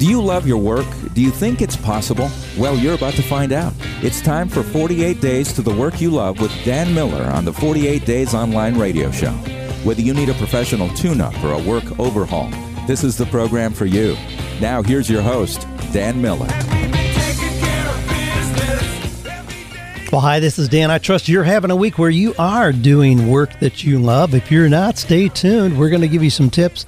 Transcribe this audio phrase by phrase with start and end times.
[0.00, 0.86] Do you love your work?
[1.12, 2.30] Do you think it's possible?
[2.56, 3.74] Well, you're about to find out.
[4.00, 7.52] It's time for 48 Days to the Work You Love with Dan Miller on the
[7.52, 9.32] 48 Days Online Radio Show.
[9.84, 12.48] Whether you need a professional tune up or a work overhaul,
[12.86, 14.16] this is the program for you.
[14.58, 16.48] Now, here's your host, Dan Miller.
[20.10, 20.90] Well, hi, this is Dan.
[20.90, 24.34] I trust you're having a week where you are doing work that you love.
[24.34, 25.78] If you're not, stay tuned.
[25.78, 26.86] We're going to give you some tips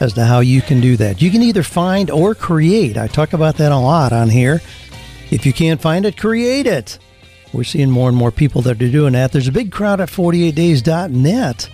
[0.00, 1.22] as to how you can do that.
[1.22, 2.96] You can either find or create.
[2.96, 4.60] I talk about that a lot on here.
[5.30, 6.98] If you can't find it, create it.
[7.52, 9.32] We're seeing more and more people that are doing that.
[9.32, 11.68] There's a big crowd at 48days.net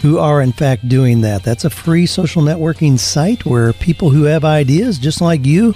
[0.00, 1.44] who are, in fact, doing that.
[1.44, 5.74] That's a free social networking site where people who have ideas, just like you,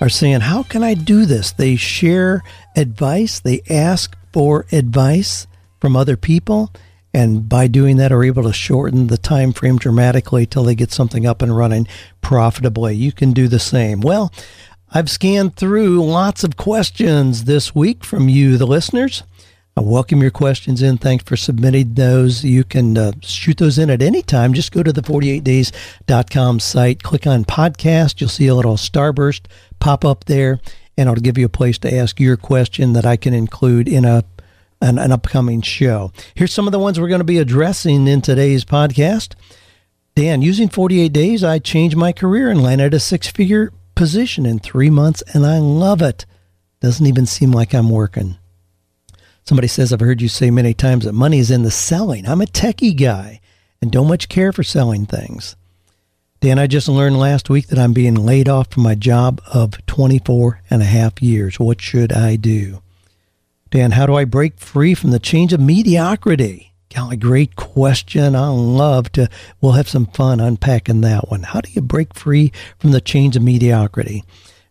[0.00, 1.52] are saying, How can I do this?
[1.52, 2.42] They share
[2.76, 5.46] advice, they ask for advice
[5.80, 6.72] from other people
[7.14, 10.92] and by doing that are able to shorten the time frame dramatically till they get
[10.92, 11.86] something up and running
[12.20, 12.94] profitably.
[12.94, 14.00] You can do the same.
[14.00, 14.32] Well,
[14.90, 19.22] I've scanned through lots of questions this week from you, the listeners.
[19.76, 20.98] I welcome your questions in.
[20.98, 22.42] Thanks for submitting those.
[22.42, 24.52] You can uh, shoot those in at any time.
[24.52, 28.20] Just go to the 48days.com site, click on podcast.
[28.20, 29.42] You'll see a little starburst
[29.78, 30.58] pop up there,
[30.96, 34.04] and it'll give you a place to ask your question that I can include in
[34.04, 34.24] a
[34.80, 36.12] an, an upcoming show.
[36.34, 39.34] Here's some of the ones we're going to be addressing in today's podcast.
[40.14, 44.58] Dan, using 48 days, I changed my career and landed a six figure position in
[44.58, 46.26] three months, and I love it.
[46.80, 48.36] Doesn't even seem like I'm working.
[49.44, 52.26] Somebody says, I've heard you say many times that money is in the selling.
[52.26, 53.40] I'm a techie guy
[53.80, 55.56] and don't much care for selling things.
[56.40, 59.84] Dan, I just learned last week that I'm being laid off from my job of
[59.86, 61.58] 24 and a half years.
[61.58, 62.80] What should I do?
[63.70, 66.72] Dan, how do I break free from the chains of mediocrity?
[66.94, 68.34] Golly, great question.
[68.34, 69.28] I love to.
[69.60, 71.42] We'll have some fun unpacking that one.
[71.42, 74.24] How do you break free from the chains of mediocrity?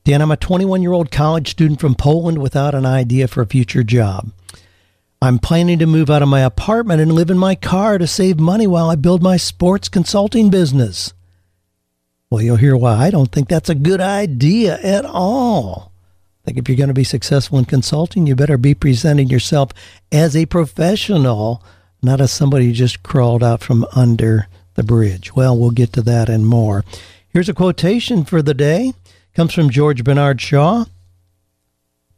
[0.03, 3.47] Dan, I'm a 21 year old college student from Poland without an idea for a
[3.47, 4.31] future job.
[5.21, 8.39] I'm planning to move out of my apartment and live in my car to save
[8.39, 11.13] money while I build my sports consulting business.
[12.31, 15.91] Well, you'll hear why I don't think that's a good idea at all
[16.47, 19.71] think if you're going to be successful in consulting, you better be presenting yourself
[20.13, 21.61] as a professional,
[22.01, 25.35] not as somebody who just crawled out from under the bridge.
[25.35, 26.85] Well, we'll get to that and more.
[27.27, 28.93] Here's a quotation for the day.
[29.05, 30.85] It comes from George Bernard Shaw.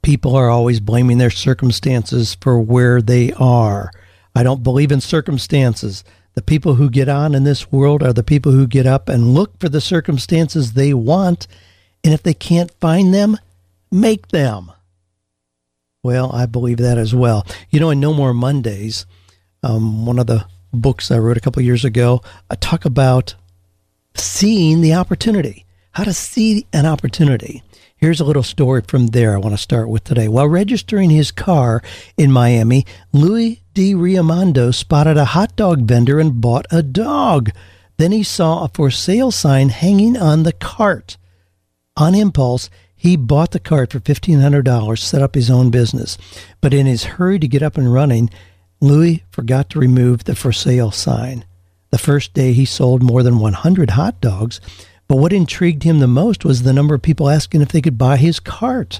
[0.03, 3.91] People are always blaming their circumstances for where they are.
[4.35, 6.03] I don't believe in circumstances.
[6.35, 9.33] The people who get on in this world are the people who get up and
[9.33, 11.47] look for the circumstances they want.
[12.03, 13.39] And if they can't find them,
[13.91, 14.71] make them.
[16.03, 17.45] Well, I believe that as well.
[17.69, 19.05] You know, in No More Mondays,
[19.63, 23.35] um, one of the books I wrote a couple years ago, I talk about
[24.15, 27.63] seeing the opportunity, how to see an opportunity.
[27.97, 30.29] Here's a little story from there I want to start with today.
[30.29, 31.81] While registering his car
[32.15, 33.93] in Miami, Louis D.
[33.93, 37.49] Riamondo spotted a hot dog vendor and bought a dog.
[37.97, 41.17] Then he saw a for sale sign hanging on the cart.
[41.97, 42.69] On impulse,
[42.99, 46.17] he bought the cart for $1,500, set up his own business.
[46.59, 48.29] But in his hurry to get up and running,
[48.81, 51.45] Louis forgot to remove the for sale sign.
[51.91, 54.59] The first day he sold more than 100 hot dogs,
[55.07, 57.97] but what intrigued him the most was the number of people asking if they could
[57.97, 58.99] buy his cart.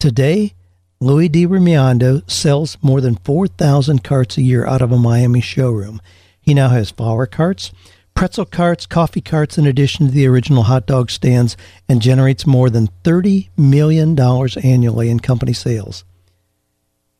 [0.00, 0.54] Today,
[0.98, 1.46] Louis D.
[1.46, 6.02] Riamondo sells more than 4,000 carts a year out of a Miami showroom.
[6.40, 7.70] He now has flower carts,
[8.14, 11.56] pretzel carts, coffee carts, in addition to the original hot dog stands,
[11.88, 16.04] and generates more than $30 million annually in company sales.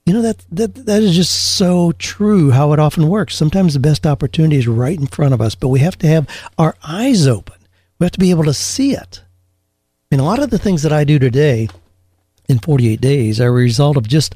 [0.05, 3.37] You know, that, that, that is just so true how it often works.
[3.37, 6.29] Sometimes the best opportunity is right in front of us, but we have to have
[6.59, 7.57] our eyes open.
[7.99, 9.23] We have to be able to see it.
[9.25, 11.69] I mean, a lot of the things that I do today
[12.49, 14.35] in 48 days are a result of just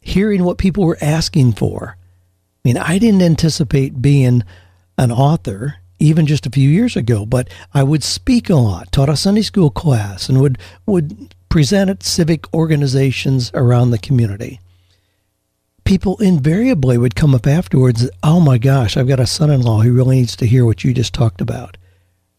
[0.00, 1.96] hearing what people were asking for.
[2.64, 4.44] I mean, I didn't anticipate being
[5.00, 9.08] an author even just a few years ago, but I would speak a lot, taught
[9.08, 14.60] a Sunday school class, and would would present at civic organizations around the community.
[15.84, 19.80] People invariably would come up afterwards, oh my gosh, I've got a son in law
[19.80, 21.76] who really needs to hear what you just talked about.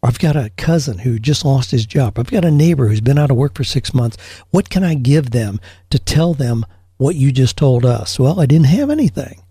[0.02, 2.18] I've got a cousin who just lost his job.
[2.18, 4.18] I've got a neighbor who's been out of work for six months.
[4.52, 5.60] What can I give them
[5.90, 6.66] to tell them
[6.98, 8.18] what you just told us?
[8.18, 9.42] Well, I didn't have anything.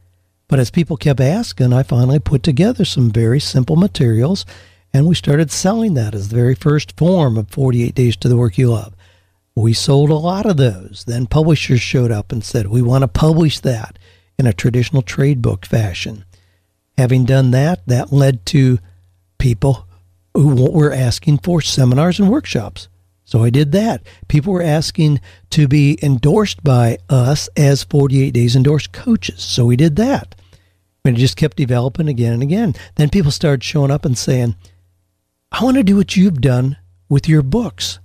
[0.50, 4.44] But as people kept asking, I finally put together some very simple materials
[4.92, 8.36] and we started selling that as the very first form of 48 Days to the
[8.36, 8.96] Work You Love.
[9.54, 11.04] We sold a lot of those.
[11.06, 13.96] Then publishers showed up and said, We want to publish that
[14.40, 16.24] in a traditional trade book fashion.
[16.98, 18.80] Having done that, that led to
[19.38, 19.86] people
[20.34, 22.88] who were asking for seminars and workshops.
[23.24, 24.02] So I did that.
[24.26, 25.20] People were asking
[25.50, 29.40] to be endorsed by us as 48 Days endorsed coaches.
[29.40, 30.34] So we did that.
[31.10, 32.72] And it just kept developing again and again.
[32.94, 34.54] Then people started showing up and saying,
[35.50, 36.76] I want to do what you've done
[37.08, 37.98] with your books.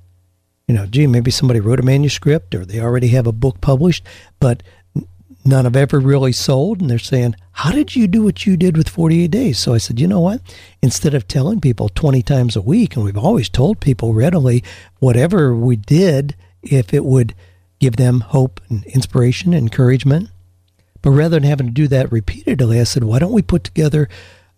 [0.68, 4.04] You know, gee, maybe somebody wrote a manuscript or they already have a book published,
[4.40, 4.64] but
[5.46, 6.82] none have ever really sold.
[6.82, 9.60] And they're saying, How did you do what you did with 48 days?
[9.60, 10.42] So I said, You know what?
[10.82, 14.64] Instead of telling people 20 times a week, and we've always told people readily,
[14.98, 17.36] whatever we did, if it would
[17.80, 20.32] give them hope and inspiration, encouragement.
[21.06, 24.10] But rather than having to do that repeatedly, I said, Why don't we put together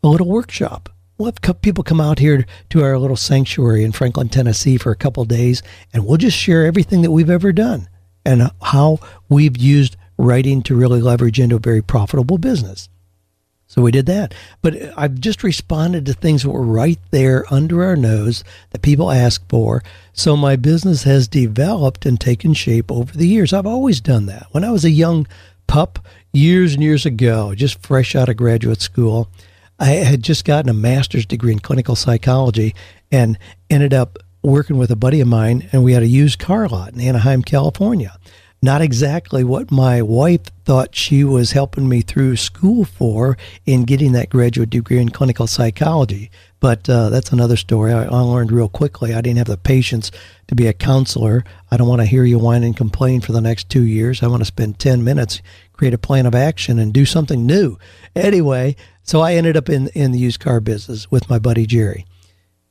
[0.02, 0.88] a little workshop?
[1.18, 4.96] We'll have people come out here to our little sanctuary in Franklin, Tennessee for a
[4.96, 5.62] couple days,
[5.92, 7.90] and we'll just share everything that we've ever done
[8.26, 12.88] and how we've used writing to really leverage into a very profitable business.
[13.66, 14.34] So we did that.
[14.62, 19.12] But I've just responded to things that were right there under our nose that people
[19.12, 19.84] ask for.
[20.14, 23.52] So my business has developed and taken shape over the years.
[23.52, 24.48] I've always done that.
[24.52, 25.28] When I was a young
[25.68, 26.00] pup
[26.34, 29.30] years and years ago, just fresh out of graduate school,
[29.80, 32.74] I had just gotten a master's degree in clinical psychology
[33.12, 33.38] and
[33.70, 36.94] ended up working with a buddy of mine, and we had a used car lot
[36.94, 38.18] in Anaheim, California
[38.62, 44.14] not exactly what my wife thought she was helping me through school for in getting
[44.14, 46.32] that graduate degree in clinical psychology.
[46.60, 47.94] But uh, that's another story.
[47.94, 49.14] I, I, learned real quickly.
[49.14, 50.10] I didn't have the patience
[50.48, 51.44] to be a counselor.
[51.70, 54.24] I don't want to hear you whine and complain for the next two years.
[54.24, 55.42] I want to spend 10 minutes,
[55.78, 57.78] create a plan of action, and do something new.
[58.16, 62.06] Anyway, so I ended up in, in the used car business with my buddy Jerry.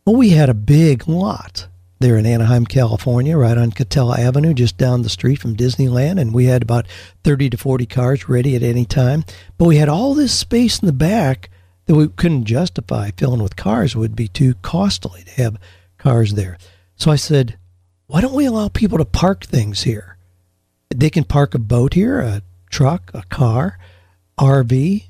[0.04, 1.68] Well, we had a big lot
[1.98, 6.20] there in Anaheim, California, right on Katella Avenue, just down the street from Disneyland.
[6.20, 6.86] And we had about
[7.24, 9.24] 30 to 40 cars ready at any time.
[9.56, 11.48] But we had all this space in the back
[11.86, 13.94] that we couldn't justify filling with cars.
[13.94, 15.56] It would be too costly to have
[15.98, 16.58] cars there.
[16.96, 17.58] So I said,
[18.06, 20.16] why don't we allow people to park things here?
[20.94, 23.78] They can park a boat here, a truck, a car,
[24.38, 25.04] RV,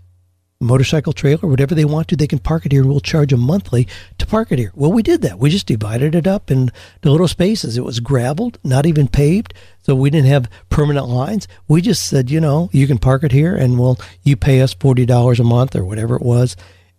[0.61, 3.41] motorcycle trailer, whatever they want to, they can park it here and we'll charge them
[3.41, 3.87] monthly
[4.19, 4.73] to park it here.
[4.75, 5.39] Well, we did that.
[5.39, 6.71] We just divided it up in
[7.05, 7.77] little spaces.
[7.77, 9.53] It was graveled, not even paved.
[9.83, 11.47] So we didn't have permanent lines.
[11.69, 14.75] We just said, you know, you can park it here and we'll, you pay us
[14.75, 16.57] $40 a month or whatever it was.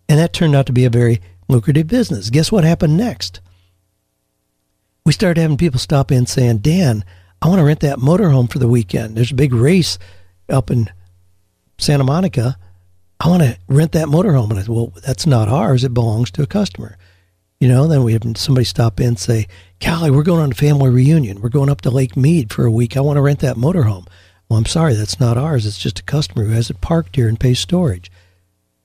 [0.08, 2.30] And that turned out to be a very lucrative business.
[2.30, 3.40] Guess what happened next?
[5.04, 7.04] We started having people stop in saying, Dan,
[7.40, 9.16] I want to rent that motorhome for the weekend.
[9.16, 9.98] There's a big race
[10.48, 10.90] up in
[11.78, 12.56] Santa Monica
[13.20, 14.50] I want to rent that motorhome.
[14.50, 15.82] And I said, well, that's not ours.
[15.82, 16.96] It belongs to a customer.
[17.58, 19.48] You know, then we have somebody stop in and say,
[19.82, 21.40] Callie, we're going on a family reunion.
[21.40, 22.96] We're going up to Lake Mead for a week.
[22.96, 24.06] I want to rent that motorhome.
[24.48, 25.66] Well, I'm sorry, that's not ours.
[25.66, 28.10] It's just a customer who has it parked here and pays storage.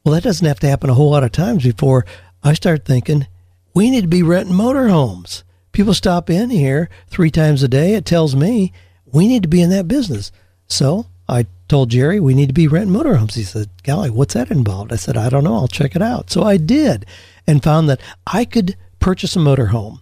[0.04, 2.06] Well, that doesn't have to happen a whole lot of times before
[2.44, 3.27] I start thinking,
[3.75, 5.44] we need to be renting motorhomes.
[5.71, 7.94] People stop in here three times a day.
[7.94, 8.74] It tells me
[9.06, 10.31] we need to be in that business.
[10.68, 13.36] So I told Jerry we need to be renting motorhomes.
[13.36, 14.92] He said, Golly, what's that involved?
[14.94, 15.56] I said, I don't know.
[15.56, 16.30] I'll check it out.
[16.30, 17.06] So I did
[17.48, 20.00] and found that I could purchase a motorhome.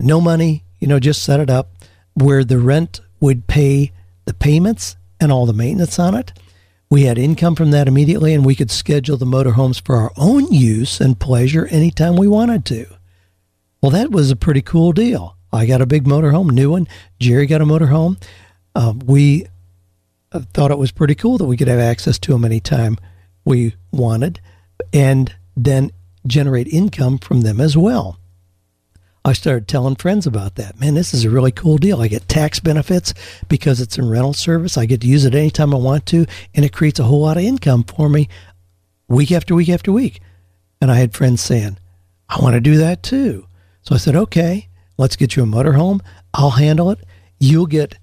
[0.00, 1.70] No money, you know, just set it up
[2.14, 3.92] where the rent would pay
[4.24, 6.32] the payments and all the maintenance on it.
[6.90, 10.50] We had income from that immediately, and we could schedule the motorhomes for our own
[10.50, 12.86] use and pleasure anytime we wanted to.
[13.82, 15.36] Well, that was a pretty cool deal.
[15.52, 16.88] I got a big motorhome, new one.
[17.20, 18.20] Jerry got a motorhome.
[18.74, 19.46] Uh, we
[20.30, 22.96] Uh, thought it was pretty cool that we could have access to them anytime
[23.44, 24.40] we wanted
[24.92, 25.90] and then
[26.26, 28.18] generate income from them as well.
[29.24, 30.78] I started telling friends about that.
[30.78, 32.00] Man, this is a really cool deal.
[32.00, 33.12] I get tax benefits
[33.48, 34.76] because it's a rental service.
[34.76, 37.36] I get to use it anytime I want to, and it creates a whole lot
[37.36, 38.28] of income for me
[39.08, 40.20] week after week after week.
[40.80, 41.78] And I had friends saying,
[42.28, 43.46] I want to do that too.
[43.82, 46.00] So I said, okay, let's get you a motorhome.
[46.32, 47.00] I'll handle it.
[47.38, 47.98] You'll get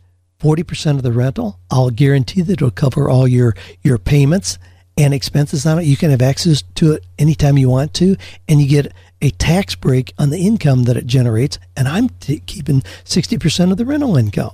[0.45, 1.59] 40% of the rental.
[1.71, 4.59] I'll guarantee that it'll cover all your, your payments
[4.95, 5.85] and expenses on it.
[5.85, 8.15] You can have access to it anytime you want to,
[8.47, 11.57] and you get a tax break on the income that it generates.
[11.75, 14.51] And I'm t- keeping 60% of the rental income.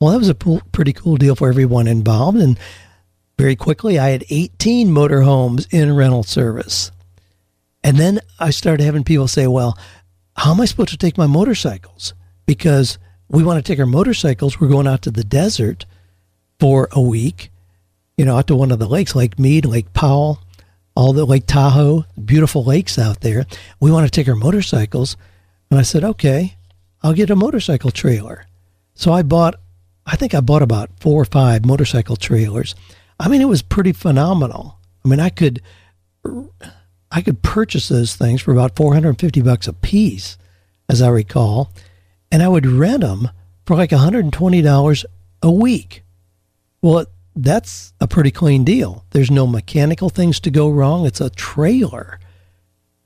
[0.00, 2.38] Well, that was a pretty cool deal for everyone involved.
[2.38, 2.58] And
[3.38, 6.90] very quickly, I had 18 motorhomes in rental service.
[7.84, 9.78] And then I started having people say, well,
[10.36, 12.14] how am I supposed to take my motorcycles?
[12.46, 14.60] Because we want to take our motorcycles.
[14.60, 15.86] We're going out to the desert
[16.60, 17.50] for a week,
[18.16, 20.40] you know, out to one of the lakes, Lake Mead, Lake Powell,
[20.94, 23.46] all the Lake Tahoe, beautiful lakes out there.
[23.80, 25.16] We want to take our motorcycles.
[25.70, 26.56] And I said, okay,
[27.02, 28.46] I'll get a motorcycle trailer.
[28.94, 29.56] So I bought,
[30.06, 32.74] I think I bought about four or five motorcycle trailers.
[33.18, 34.78] I mean, it was pretty phenomenal.
[35.04, 35.60] I mean, I could,
[37.10, 40.38] I could purchase those things for about 450 bucks a piece,
[40.88, 41.72] as I recall,
[42.34, 43.30] and I would rent them
[43.64, 45.04] for like $120
[45.40, 46.02] a week.
[46.82, 49.04] Well, that's a pretty clean deal.
[49.10, 51.06] There's no mechanical things to go wrong.
[51.06, 52.18] It's a trailer.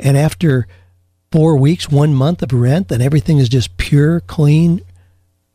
[0.01, 0.67] And after
[1.31, 4.81] four weeks, one month of rent, then everything is just pure, clean,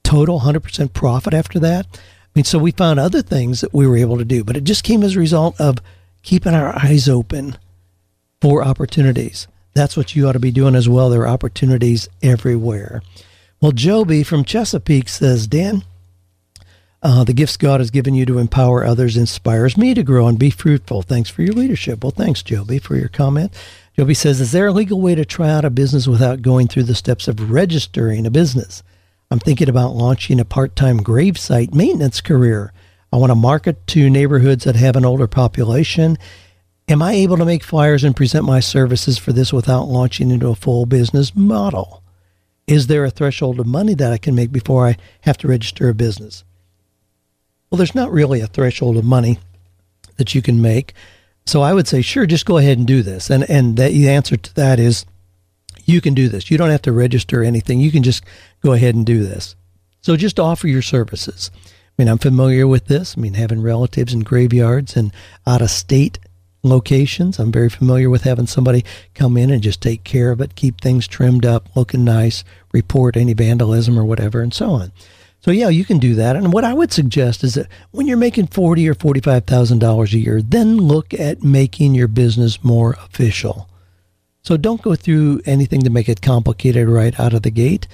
[0.04, 1.88] total 100% profit after that.
[1.96, 4.66] I mean, so we found other things that we were able to do, but it
[4.66, 5.80] just came as a result of
[6.22, 7.58] keeping our eyes open
[8.40, 9.48] for opportunities.
[9.74, 11.10] That's what you ought to be doing as well.
[11.10, 13.02] There are opportunities everywhere.
[13.64, 15.86] Well, Joby from Chesapeake says, Dan,
[17.02, 20.38] uh, the gifts God has given you to empower others inspires me to grow and
[20.38, 21.02] be fruitful.
[21.02, 22.04] Thanks for your leadership.
[22.04, 23.54] Well, thanks, Joby, for your comment.
[23.96, 26.84] Joby says, Is there a legal way to try out a business without going through
[26.84, 28.84] the steps of registering a business?
[29.32, 32.74] I'm thinking about launching a part time gravesite maintenance career.
[33.14, 36.18] I want to market to neighborhoods that have an older population.
[36.90, 40.50] Am I able to make flyers and present my services for this without launching into
[40.50, 42.03] a full business model?
[42.68, 45.90] Is there a threshold of money that I can make before I have to register
[45.90, 46.44] a business?
[47.70, 49.40] Well, there's not really a threshold of money
[50.18, 50.94] that you can make.
[51.46, 53.30] So I would say, sure, just go ahead and do this.
[53.30, 55.06] And and the answer to that is
[55.86, 56.50] you can do this.
[56.50, 57.80] You don't have to register anything.
[57.80, 58.24] You can just
[58.62, 59.56] go ahead and do this.
[60.02, 61.52] So just offer your services.
[61.56, 63.16] I mean, I'm familiar with this.
[63.18, 65.12] I mean, having relatives in graveyards and
[65.46, 66.20] out of state
[66.64, 67.40] locations.
[67.40, 70.80] I'm very familiar with having somebody come in and just take care of it, keep
[70.80, 74.92] things trimmed up, looking nice, report any vandalism or whatever, and so on.
[75.42, 76.38] So yeah, you can do that.
[76.38, 80.14] And what I would suggest is that when you're making forty or forty-five thousand dollars
[80.14, 83.70] a year, then look at making your business more official.
[84.42, 87.88] So don't go through anything to make it complicated right out of the gate.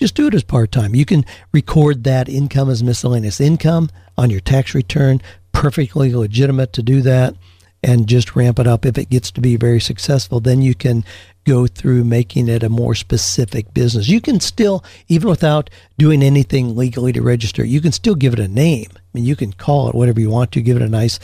[0.00, 0.96] Just do it as part time.
[0.96, 5.22] You can record that income as miscellaneous income on your tax return.
[5.52, 7.36] Perfectly legitimate to do that
[7.82, 8.86] and just ramp it up.
[8.86, 11.04] If it gets to be very successful, then you can
[11.44, 14.08] go through making it a more specific business.
[14.08, 18.38] You can still, even without doing anything legally to register, you can still give it
[18.38, 18.88] a name.
[18.94, 21.18] I mean, you can call it whatever you want to, give it a nice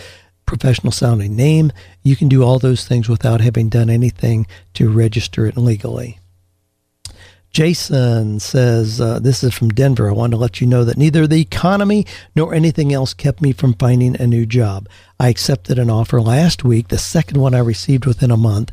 [0.46, 1.70] professional sounding name.
[2.02, 6.18] You can do all those things without having done anything to register it legally.
[7.50, 10.08] Jason says, uh, This is from Denver.
[10.08, 13.52] I want to let you know that neither the economy nor anything else kept me
[13.52, 14.88] from finding a new job.
[15.20, 18.70] I accepted an offer last week, the second one I received within a month.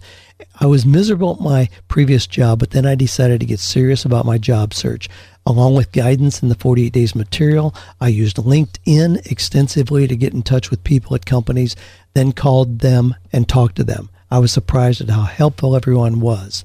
[0.59, 4.27] I was miserable at my previous job, but then I decided to get serious about
[4.27, 5.09] my job search.
[5.47, 10.43] Along with guidance in the 48 days material, I used LinkedIn extensively to get in
[10.43, 11.75] touch with people at companies,
[12.13, 14.09] then called them and talked to them.
[14.29, 16.63] I was surprised at how helpful everyone was.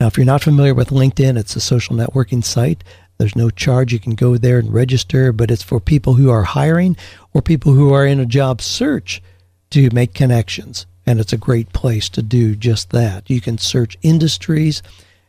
[0.00, 2.84] Now, if you're not familiar with LinkedIn, it's a social networking site.
[3.18, 3.92] There's no charge.
[3.92, 6.96] You can go there and register, but it's for people who are hiring
[7.32, 9.22] or people who are in a job search
[9.70, 10.86] to make connections.
[11.06, 13.30] And it's a great place to do just that.
[13.30, 14.82] You can search industries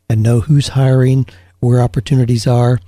[0.10, 1.28] and know who's hiring,
[1.60, 2.80] where opportunities are.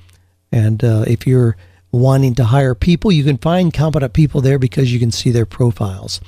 [0.51, 1.56] And uh, if you're
[1.91, 5.46] wanting to hire people, you can find competent people there because you can see their
[5.46, 6.20] profiles.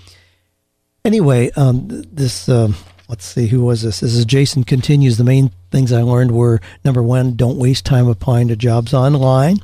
[1.04, 2.72] Anyway, um, this, uh,
[3.12, 4.00] let's see, who was this?
[4.00, 5.18] This is Jason continues.
[5.18, 9.58] The main things I learned were number one, don't waste time applying to jobs online.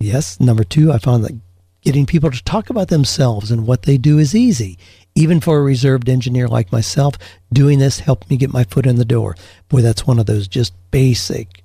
[0.00, 0.40] Yes.
[0.40, 1.40] Number two, I found that
[1.82, 4.78] getting people to talk about themselves and what they do is easy.
[5.14, 7.14] Even for a reserved engineer like myself,
[7.52, 9.36] doing this helped me get my foot in the door.
[9.68, 11.62] Boy, that's one of those just basic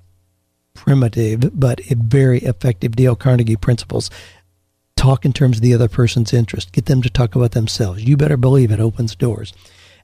[0.74, 4.08] primitive but very effective Dale Carnegie principles.
[4.94, 6.70] Talk in terms of the other person's interest.
[6.70, 8.04] Get them to talk about themselves.
[8.04, 9.52] You better believe it opens doors.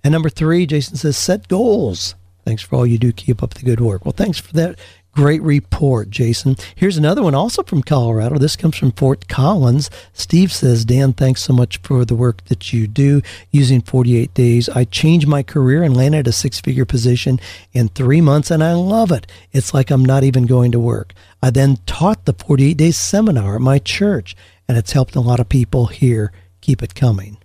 [0.03, 2.15] And number three, Jason says, set goals.
[2.45, 3.13] Thanks for all you do.
[3.13, 4.05] Keep up the good work.
[4.05, 4.79] Well, thanks for that
[5.13, 6.57] Great report, Jason.
[6.77, 8.39] Here's another one also from Colorado.
[8.39, 9.91] This comes from Fort Collins.
[10.13, 14.69] Steve says, Dan, thanks so much for the work that you do using 48 days.
[14.69, 17.41] I changed my career and landed a six figure position
[17.73, 19.27] in three months, and I love it.
[19.51, 21.13] It's like I'm not even going to work.
[21.43, 24.37] I then taught the 48 days seminar at my church,
[24.69, 26.33] and it's helped a lot of people here.
[26.61, 27.40] Keep it coming.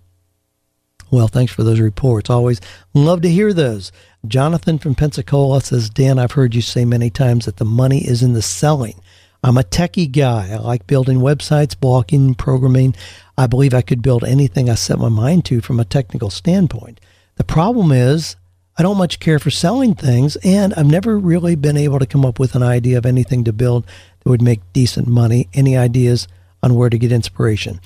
[1.10, 2.30] Well, thanks for those reports.
[2.30, 2.60] Always
[2.94, 3.92] love to hear those.
[4.26, 8.22] Jonathan from Pensacola says, Dan, I've heard you say many times that the money is
[8.22, 9.00] in the selling.
[9.42, 10.50] I'm a techie guy.
[10.50, 12.96] I like building websites, blogging, programming.
[13.38, 17.00] I believe I could build anything I set my mind to from a technical standpoint.
[17.36, 18.34] The problem is,
[18.76, 22.24] I don't much care for selling things, and I've never really been able to come
[22.24, 25.48] up with an idea of anything to build that would make decent money.
[25.54, 26.26] Any ideas
[26.62, 27.80] on where to get inspiration?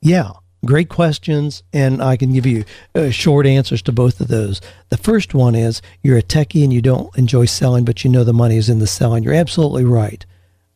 [0.00, 0.32] Yeah,
[0.64, 2.64] Great questions, and I can give you
[2.94, 4.60] uh, short answers to both of those.
[4.90, 8.22] The first one is you're a techie and you don't enjoy selling, but you know
[8.22, 9.24] the money is in the selling.
[9.24, 10.24] You're absolutely right.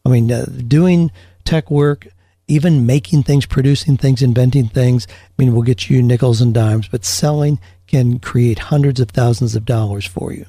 [0.05, 1.13] I mean, uh, doing
[1.45, 2.09] tech work,
[2.49, 6.89] even making things, producing things, inventing things, I mean, will get you nickels and dimes,
[6.89, 10.47] but selling can create hundreds of thousands of dollars for you.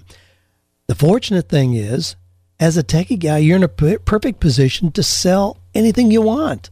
[0.88, 2.16] The fortunate thing is,
[2.60, 6.72] as a techie guy, you're in a perfect position to sell anything you want.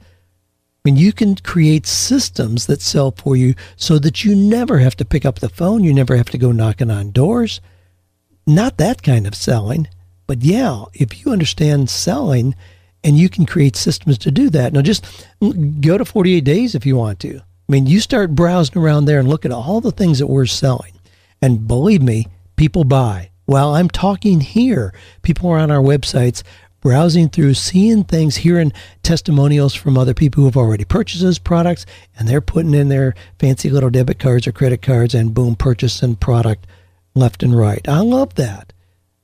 [0.86, 5.06] Mean, you can create systems that sell for you so that you never have to
[5.06, 7.60] pick up the phone, you never have to go knocking on doors.
[8.46, 9.88] Not that kind of selling,
[10.28, 12.56] but yeah, if you understand selling
[13.04, 14.74] and you can create systems to do that.
[14.74, 15.28] Now, just
[15.82, 17.38] go to 48 days if you want to.
[17.38, 20.46] I mean, you start browsing around there and look at all the things that we're
[20.46, 20.94] selling.
[21.42, 23.32] And believe me, people buy.
[23.46, 26.42] While I'm talking here, people are on our websites
[26.86, 31.84] browsing through, seeing things, hearing testimonials from other people who have already purchased those products,
[32.16, 36.16] and they're putting in their fancy little debit cards or credit cards and boom, purchasing
[36.16, 36.68] product
[37.16, 37.90] left and right.
[37.90, 38.72] I love that.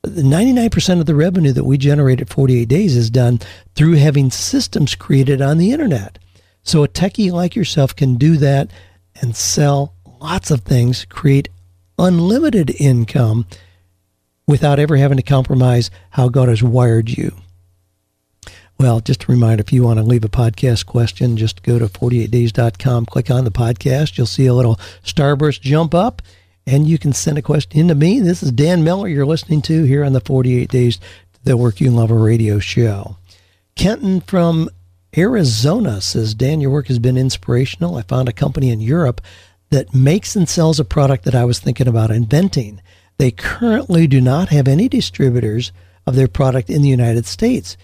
[0.04, 3.38] 99% of the revenue that we generate at 48 days is done
[3.76, 6.18] through having systems created on the internet.
[6.64, 8.72] So a techie like yourself can do that
[9.20, 11.48] and sell lots of things, create
[11.96, 13.46] unlimited income
[14.48, 17.32] without ever having to compromise how God has wired you.
[18.78, 21.86] Well, just a reminder if you want to leave a podcast question, just go to
[21.86, 24.18] 48days.com, click on the podcast.
[24.18, 26.20] You'll see a little starburst jump up,
[26.66, 28.18] and you can send a question in to me.
[28.20, 30.98] This is Dan Miller you're listening to here on the 48 Days
[31.44, 33.16] the Work You Love a radio show.
[33.74, 34.68] Kenton from
[35.16, 37.96] Arizona says, Dan, your work has been inspirational.
[37.96, 39.20] I found a company in Europe
[39.70, 42.80] that makes and sells a product that I was thinking about inventing.
[43.18, 45.72] They currently do not have any distributors
[46.06, 47.76] of their product in the United States.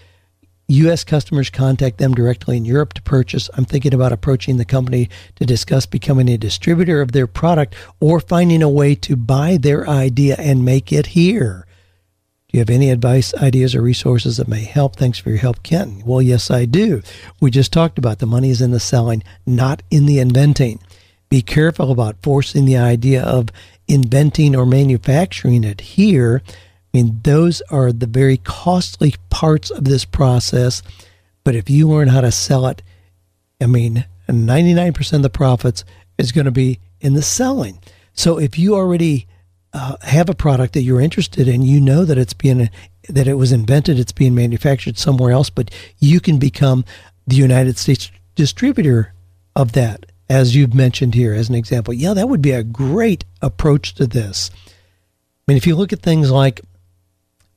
[0.69, 1.03] U.S.
[1.03, 3.49] customers contact them directly in Europe to purchase.
[3.55, 8.19] I'm thinking about approaching the company to discuss becoming a distributor of their product or
[8.19, 11.65] finding a way to buy their idea and make it here.
[12.49, 14.95] Do you have any advice, ideas, or resources that may help?
[14.95, 16.03] Thanks for your help, Kenton.
[16.05, 17.01] Well, yes, I do.
[17.39, 20.79] We just talked about the money is in the selling, not in the inventing.
[21.29, 23.49] Be careful about forcing the idea of
[23.87, 26.41] inventing or manufacturing it here.
[26.93, 30.81] I mean, those are the very costly parts of this process.
[31.43, 32.81] But if you learn how to sell it,
[33.61, 35.83] I mean, 99% of the profits
[36.17, 37.79] is going to be in the selling.
[38.13, 39.27] So if you already
[39.73, 42.69] uh, have a product that you're interested in, you know that it's being
[43.07, 46.85] that it was invented, it's being manufactured somewhere else, but you can become
[47.25, 49.13] the United States distributor
[49.55, 51.93] of that, as you've mentioned here as an example.
[51.93, 54.51] Yeah, that would be a great approach to this.
[54.67, 54.71] I
[55.47, 56.61] mean, if you look at things like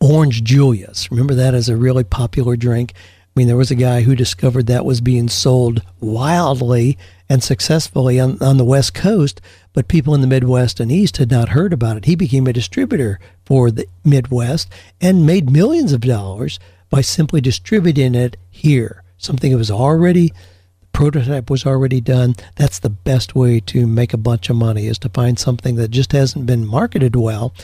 [0.03, 2.93] Orange Julius, remember that as a really popular drink?
[2.97, 8.19] I mean, there was a guy who discovered that was being sold wildly and successfully
[8.19, 9.41] on, on the West Coast,
[9.73, 12.07] but people in the Midwest and East had not heard about it.
[12.07, 14.69] He became a distributor for the Midwest
[15.01, 16.59] and made millions of dollars
[16.91, 19.05] by simply distributing it here.
[19.19, 20.33] Something that was already
[20.81, 22.35] the prototype was already done.
[22.57, 25.93] That's the best way to make a bunch of money is to find something that
[25.93, 27.55] just hasn't been marketed well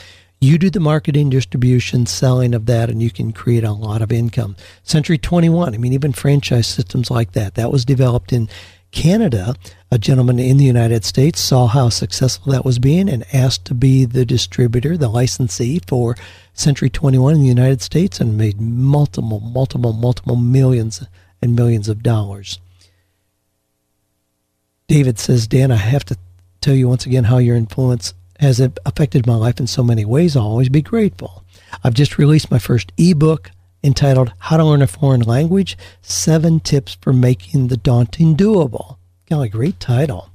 [0.41, 4.11] you do the marketing, distribution, selling of that, and you can create a lot of
[4.11, 4.55] income.
[4.83, 8.47] Century 21, I mean, even franchise systems like that, that was developed in
[8.91, 9.55] Canada.
[9.91, 13.73] A gentleman in the United States saw how successful that was being and asked to
[13.73, 16.15] be the distributor, the licensee for
[16.53, 21.03] Century 21 in the United States and made multiple, multiple, multiple millions
[21.41, 22.59] and millions of dollars.
[24.87, 26.17] David says, Dan, I have to
[26.61, 30.35] tell you once again how your influence has affected my life in so many ways,
[30.35, 31.43] I'll always be grateful.
[31.83, 33.51] I've just released my first ebook
[33.83, 38.97] entitled How to Learn a Foreign Language Seven Tips for Making the Daunting Doable.
[39.29, 40.29] Got a great title.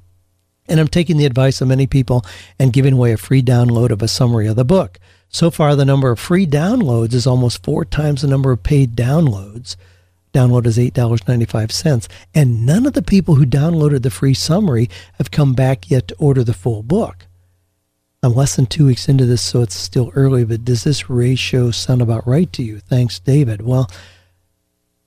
[0.68, 2.24] And I'm taking the advice of many people
[2.58, 4.98] and giving away a free download of a summary of the book.
[5.28, 8.94] So far, the number of free downloads is almost four times the number of paid
[8.94, 9.76] downloads.
[10.32, 12.08] Download is $8.95.
[12.34, 16.16] And none of the people who downloaded the free summary have come back yet to
[16.16, 17.26] order the full book.
[18.24, 21.70] I'm less than two weeks into this, so it's still early, but does this ratio
[21.70, 22.80] sound about right to you?
[22.80, 23.62] Thanks, David.
[23.62, 23.90] Well,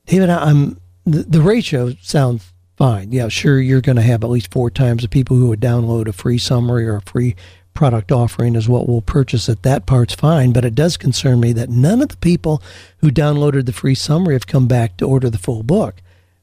[0.05, 3.11] David, I'm the, the ratio sounds fine.
[3.11, 6.07] Yeah, sure, you're going to have at least four times the people who would download
[6.07, 7.35] a free summary or a free
[7.73, 9.63] product offering is what will purchase it.
[9.63, 12.61] That part's fine, but it does concern me that none of the people
[12.99, 15.95] who downloaded the free summary have come back to order the full book.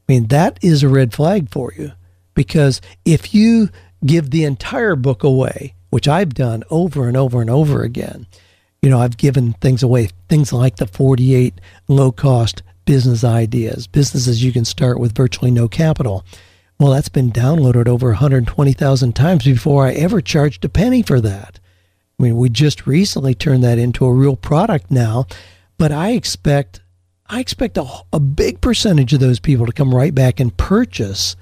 [0.07, 1.93] I mean, that is a red flag for you
[2.33, 3.69] because if you
[4.05, 8.27] give the entire book away which I've done over and over and over again.
[8.81, 11.53] You know, I've given things away, things like the 48
[11.87, 16.25] low cost business ideas, businesses you can start with virtually no capital.
[16.77, 21.61] Well, that's been downloaded over 120,000 times before I ever charged a penny for that.
[22.19, 25.27] I mean, we just recently turned that into a real product now,
[25.77, 26.81] but I expect
[27.27, 31.37] I expect a, a big percentage of those people to come right back and purchase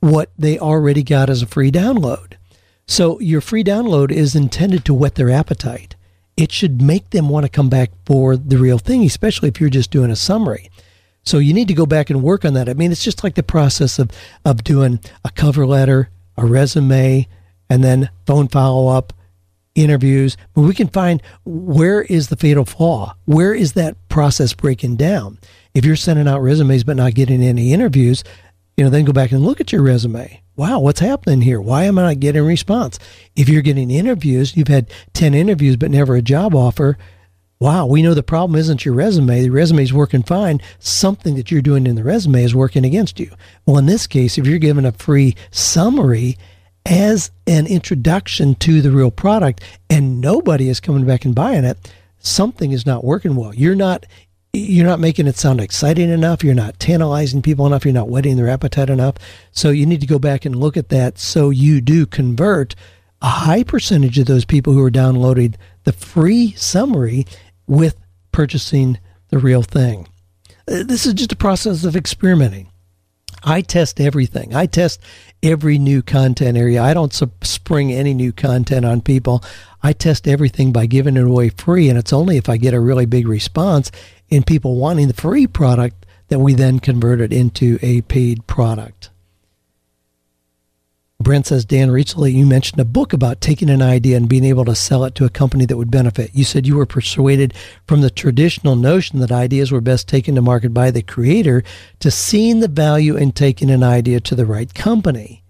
[0.00, 2.34] what they already got as a free download.
[2.86, 5.96] So your free download is intended to whet their appetite.
[6.36, 9.70] It should make them want to come back for the real thing, especially if you're
[9.70, 10.70] just doing a summary.
[11.24, 12.68] So you need to go back and work on that.
[12.68, 14.10] I mean, it's just like the process of,
[14.44, 17.28] of doing a cover letter, a resume,
[17.70, 19.12] and then phone follow up,
[19.74, 20.36] interviews.
[20.54, 23.14] But we can find where is the fatal flaw?
[23.24, 25.38] Where is that process breaking down?
[25.74, 28.24] If you're sending out resumes but not getting any interviews,
[28.76, 30.42] you know, then go back and look at your resume.
[30.54, 31.60] Wow, what's happening here?
[31.60, 32.98] Why am I not getting a response?
[33.34, 36.98] If you're getting interviews, you've had 10 interviews but never a job offer.
[37.58, 39.40] Wow, we know the problem isn't your resume.
[39.40, 40.60] The resume is working fine.
[40.78, 43.30] Something that you're doing in the resume is working against you.
[43.64, 46.36] Well, in this case, if you're given a free summary
[46.84, 51.78] as an introduction to the real product and nobody is coming back and buying it,
[52.18, 53.54] something is not working well.
[53.54, 54.04] You're not
[54.54, 56.44] you're not making it sound exciting enough.
[56.44, 57.86] You're not tantalizing people enough.
[57.86, 59.16] You're not whetting their appetite enough.
[59.50, 62.74] So you need to go back and look at that so you do convert
[63.22, 67.26] a high percentage of those people who are downloading the free summary
[67.66, 67.96] with
[68.30, 68.98] purchasing
[69.30, 70.06] the real thing.
[70.68, 72.68] Uh, this is just a process of experimenting.
[73.44, 74.54] I test everything.
[74.54, 75.00] I test
[75.42, 76.82] every new content area.
[76.82, 77.12] I don't
[77.42, 79.42] spring any new content on people.
[79.82, 82.80] I test everything by giving it away free, and it's only if I get a
[82.80, 83.90] really big response
[84.32, 89.10] in people wanting the free product that we then converted into a paid product.
[91.20, 94.64] Brent says, Dan, recently you mentioned a book about taking an idea and being able
[94.64, 96.30] to sell it to a company that would benefit.
[96.32, 97.52] You said you were persuaded
[97.86, 101.62] from the traditional notion that ideas were best taken to market by the creator
[102.00, 105.44] to seeing the value in taking an idea to the right company.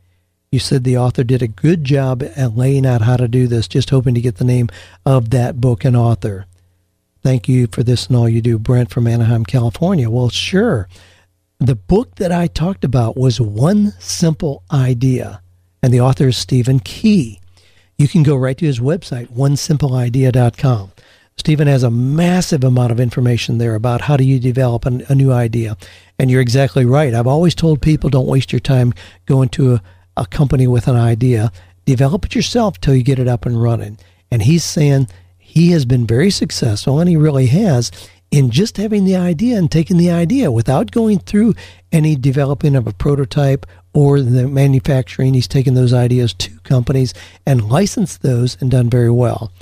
[0.51, 3.69] You said the author did a good job at laying out how to do this,
[3.69, 4.71] just hoping to get the name
[5.07, 6.47] of that book and author.
[7.23, 10.11] Thank you for this and all you do, Brent from Anaheim, California.
[10.11, 10.89] Well, sure.
[11.61, 15.41] The book that I talked about was One Simple Idea,
[15.83, 17.41] and the author is Stephen Key.
[17.97, 20.93] You can go right to his website, onesimpleidea.com.
[21.37, 25.15] Stephen has a massive amount of information there about how do you develop a, a,
[25.15, 25.77] new idea.
[26.19, 27.15] And you're exactly right.
[27.15, 28.93] I've always told people don't waste your time
[29.27, 29.83] going to a,
[30.17, 31.53] a company with an idea.
[31.85, 33.99] Develop it yourself till you get it up and running.
[34.31, 35.09] And he's saying
[35.53, 37.91] he has been very successful, and he really has,
[38.31, 41.53] in just having the idea and taking the idea without going through
[41.93, 45.35] any developing of a prototype or the manufacturing.
[45.35, 47.13] He's taken those ideas to companies
[47.45, 49.53] and licensed those and done very well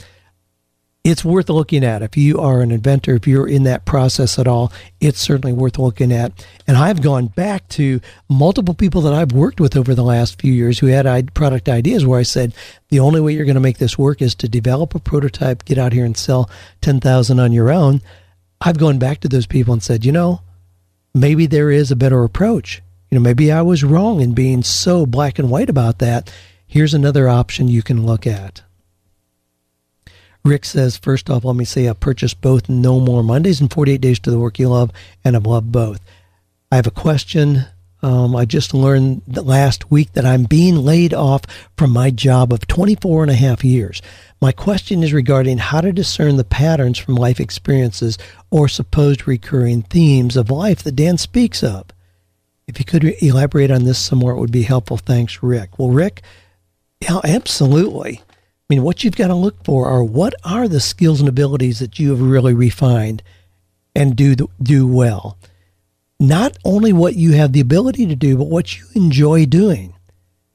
[1.02, 2.02] it's worth looking at.
[2.02, 5.78] If you are an inventor, if you're in that process at all, it's certainly worth
[5.78, 6.46] looking at.
[6.66, 10.52] And I've gone back to multiple people that I've worked with over the last few
[10.52, 12.54] years who had product ideas where I said,
[12.90, 15.78] the only way you're going to make this work is to develop a prototype, get
[15.78, 16.50] out here and sell
[16.82, 18.02] 10,000 on your own.
[18.60, 20.42] I've gone back to those people and said, you know,
[21.14, 22.82] maybe there is a better approach.
[23.10, 26.30] You know, maybe I was wrong in being so black and white about that.
[26.66, 28.62] Here's another option you can look at.
[30.44, 34.00] Rick says, first off, let me say I purchased both No More Mondays and 48
[34.00, 34.90] Days to the Work You Love,
[35.24, 36.00] and I've loved both.
[36.72, 37.66] I have a question.
[38.02, 41.42] Um, I just learned last week that I'm being laid off
[41.76, 44.00] from my job of 24 and a half years.
[44.40, 48.16] My question is regarding how to discern the patterns from life experiences
[48.50, 51.84] or supposed recurring themes of life that Dan speaks of.
[52.66, 54.96] If you could elaborate on this some more, it would be helpful.
[54.96, 55.78] Thanks, Rick.
[55.78, 56.22] Well, Rick,
[57.00, 58.22] yeah, absolutely.
[58.70, 61.80] I mean, what you've got to look for are what are the skills and abilities
[61.80, 63.20] that you have really refined
[63.96, 65.36] and do do well.
[66.20, 69.94] Not only what you have the ability to do, but what you enjoy doing.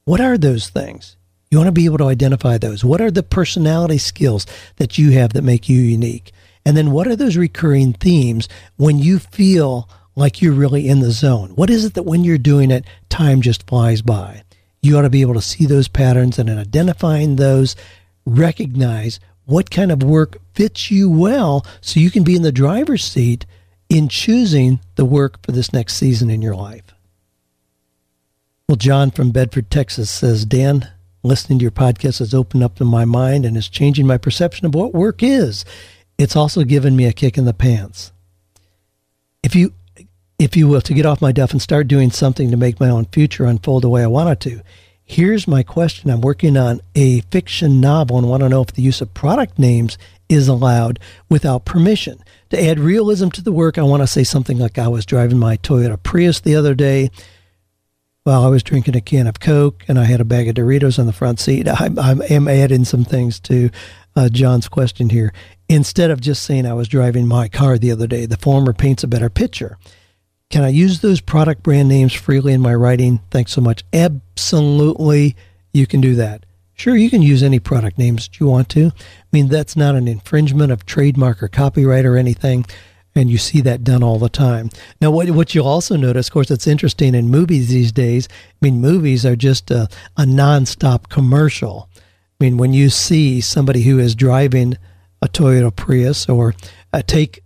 [0.06, 1.18] What are those things?
[1.50, 2.82] You want to be able to identify those.
[2.82, 6.32] What are the personality skills that you have that make you unique?
[6.64, 11.10] And then what are those recurring themes when you feel like you're really in the
[11.10, 11.50] zone?
[11.50, 14.42] What is it that when you're doing it, time just flies by?
[14.80, 17.76] You ought to be able to see those patterns and in identifying those,
[18.26, 23.04] recognize what kind of work fits you well so you can be in the driver's
[23.04, 23.46] seat
[23.88, 26.92] in choosing the work for this next season in your life.
[28.68, 30.90] Well, John from Bedford, Texas says, Dan,
[31.22, 34.66] listening to your podcast has opened up in my mind and is changing my perception
[34.66, 35.64] of what work is.
[36.18, 38.12] It's also given me a kick in the pants.
[39.44, 39.72] If you
[40.38, 42.90] if you will, to get off my duff and start doing something to make my
[42.90, 44.62] own future unfold the way I want it to.
[45.08, 46.10] Here's my question.
[46.10, 49.56] I'm working on a fiction novel and want to know if the use of product
[49.56, 49.96] names
[50.28, 52.18] is allowed without permission.
[52.50, 55.38] To add realism to the work, I want to say something like I was driving
[55.38, 57.10] my Toyota Prius the other day
[58.24, 60.98] while I was drinking a can of Coke and I had a bag of Doritos
[60.98, 61.68] on the front seat.
[61.68, 63.70] I, I am adding some things to
[64.16, 65.32] uh, John's question here.
[65.68, 69.04] Instead of just saying I was driving my car the other day, the former paints
[69.04, 69.78] a better picture.
[70.50, 73.20] Can I use those product brand names freely in my writing?
[73.30, 73.84] Thanks so much.
[73.92, 75.36] Absolutely,
[75.72, 76.46] you can do that.
[76.74, 78.86] Sure, you can use any product names you want to.
[78.88, 82.66] I mean, that's not an infringement of trademark or copyright or anything.
[83.14, 84.68] And you see that done all the time.
[85.00, 88.28] Now, what, what you'll also notice, of course, it's interesting in movies these days.
[88.30, 91.88] I mean, movies are just a, a nonstop commercial.
[91.96, 94.76] I mean, when you see somebody who is driving
[95.22, 96.54] a Toyota Prius or
[96.92, 97.42] uh, take,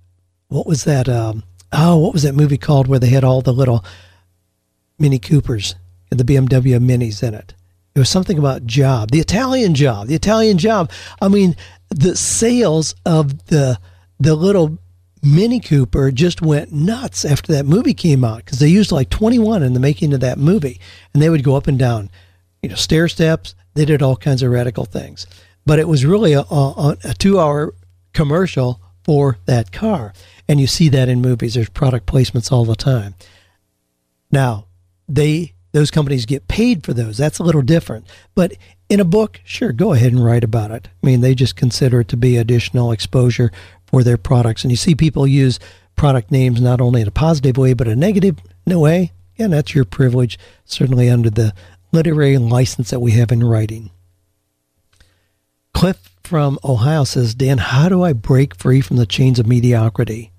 [0.48, 1.08] what was that?
[1.08, 3.84] Um, oh, what was that movie called where they had all the little
[4.98, 5.74] Mini Coopers
[6.10, 7.54] and the BMW Minis in it?
[7.94, 10.90] It was something about job, the Italian job, the Italian job.
[11.20, 11.56] I mean,
[11.88, 13.78] the sales of the
[14.20, 14.78] the little
[15.22, 19.62] Mini Cooper just went nuts after that movie came out because they used like 21
[19.62, 20.80] in the making of that movie,
[21.12, 22.10] and they would go up and down,
[22.62, 23.54] you know, stair steps.
[23.74, 25.26] They did all kinds of radical things,
[25.66, 27.74] but it was really a, a, a two-hour
[28.12, 30.12] commercial for that car,
[30.50, 31.54] and you see that in movies.
[31.54, 33.14] There's product placements all the time.
[34.32, 34.66] Now,
[35.08, 37.16] they those companies get paid for those.
[37.16, 38.04] That's a little different.
[38.34, 38.54] But
[38.88, 40.88] in a book, sure, go ahead and write about it.
[41.00, 43.52] I mean, they just consider it to be additional exposure
[43.86, 44.64] for their products.
[44.64, 45.60] And you see people use
[45.94, 49.12] product names not only in a positive way, but a negative way.
[49.38, 51.54] And that's your privilege, certainly under the
[51.92, 53.92] literary license that we have in writing.
[55.72, 60.32] Cliff from Ohio says, Dan, how do I break free from the chains of mediocrity?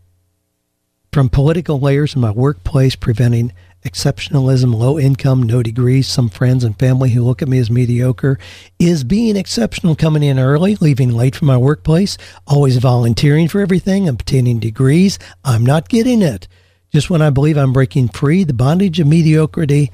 [1.11, 3.51] From political layers in my workplace preventing
[3.83, 8.39] exceptionalism, low income, no degrees, some friends and family who look at me as mediocre.
[8.79, 14.07] Is being exceptional coming in early, leaving late from my workplace, always volunteering for everything,
[14.07, 15.19] obtaining degrees?
[15.43, 16.47] I'm not getting it.
[16.93, 19.91] Just when I believe I'm breaking free, the bondage of mediocrity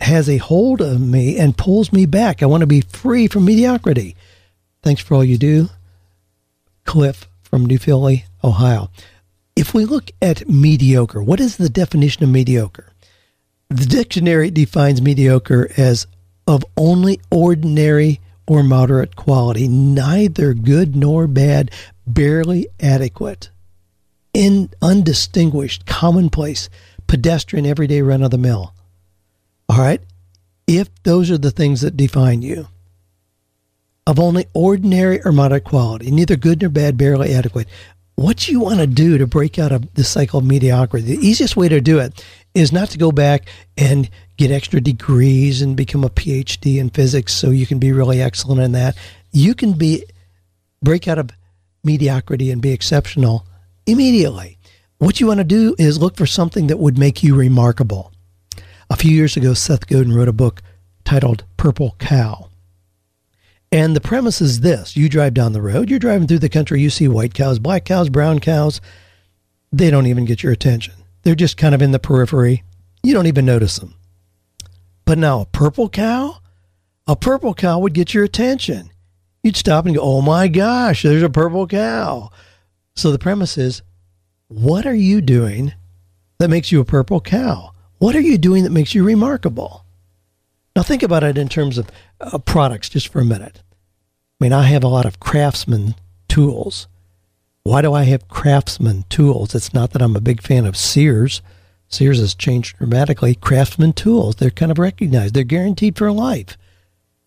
[0.00, 2.42] has a hold of me and pulls me back.
[2.42, 4.16] I want to be free from mediocrity.
[4.82, 5.68] Thanks for all you do.
[6.84, 8.90] Cliff from New Philly, Ohio.
[9.58, 12.92] If we look at mediocre, what is the definition of mediocre?
[13.68, 16.06] The dictionary defines mediocre as
[16.46, 21.72] of only ordinary or moderate quality, neither good nor bad,
[22.06, 23.50] barely adequate,
[24.32, 26.70] in undistinguished, commonplace,
[27.08, 28.72] pedestrian, everyday run of the mill.
[29.68, 30.00] All right?
[30.68, 32.68] If those are the things that define you,
[34.06, 37.66] of only ordinary or moderate quality, neither good nor bad, barely adequate
[38.18, 41.56] what you want to do to break out of the cycle of mediocrity, the easiest
[41.56, 46.02] way to do it is not to go back and get extra degrees and become
[46.02, 48.96] a PhD in physics so you can be really excellent in that.
[49.30, 50.04] You can be
[50.82, 51.30] break out of
[51.84, 53.46] mediocrity and be exceptional
[53.86, 54.58] immediately.
[54.98, 58.10] What you want to do is look for something that would make you remarkable.
[58.90, 60.60] A few years ago, Seth Godin wrote a book
[61.04, 62.47] titled Purple Cow.
[63.70, 66.80] And the premise is this you drive down the road, you're driving through the country,
[66.80, 68.80] you see white cows, black cows, brown cows.
[69.70, 70.94] They don't even get your attention.
[71.22, 72.64] They're just kind of in the periphery.
[73.02, 73.94] You don't even notice them.
[75.04, 76.38] But now a purple cow,
[77.06, 78.90] a purple cow would get your attention.
[79.42, 82.30] You'd stop and go, oh my gosh, there's a purple cow.
[82.96, 83.82] So the premise is
[84.48, 85.74] what are you doing
[86.38, 87.72] that makes you a purple cow?
[87.98, 89.84] What are you doing that makes you remarkable?
[90.74, 93.62] Now, think about it in terms of uh, products just for a minute.
[94.40, 95.94] I mean, I have a lot of craftsman
[96.28, 96.86] tools.
[97.64, 99.54] Why do I have craftsman tools?
[99.54, 101.42] It's not that I'm a big fan of Sears.
[101.88, 103.34] Sears has changed dramatically.
[103.34, 105.34] Craftsman tools, they're kind of recognized.
[105.34, 106.56] They're guaranteed for life.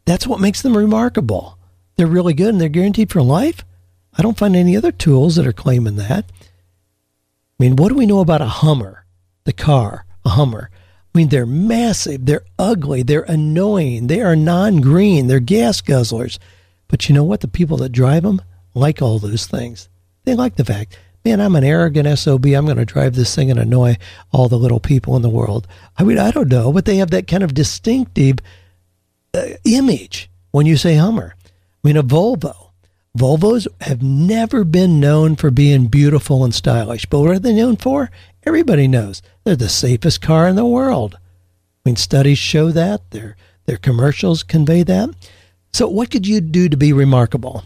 [0.06, 1.58] That's what makes them remarkable.
[1.96, 3.64] They're really good and they're guaranteed for life.
[4.18, 6.26] I don't find any other tools that are claiming that.
[6.42, 9.06] I mean, what do we know about a Hummer,
[9.44, 10.70] the car, a Hummer?
[11.14, 16.40] I mean, they're massive, they're ugly, they're annoying, they are non green, they're gas guzzlers.
[16.88, 17.42] But you know what?
[17.42, 18.42] The people that drive them
[18.74, 19.90] like all those things.
[20.24, 22.46] They like the fact, man, I'm an arrogant SOB.
[22.48, 23.98] I'm going to drive this thing and annoy
[24.32, 25.68] all the little people in the world.
[25.98, 28.40] I mean, I don't know, but they have that kind of distinctive
[29.34, 31.36] uh, image when you say Hummer.
[31.84, 32.70] I mean, a Volvo.
[33.18, 37.76] Volvos have never been known for being beautiful and stylish, but what are they known
[37.76, 38.10] for?
[38.44, 41.16] Everybody knows they're the safest car in the world.
[41.16, 43.12] I mean, studies show that.
[43.12, 45.10] Their their commercials convey that.
[45.74, 47.64] So, what could you do to be remarkable?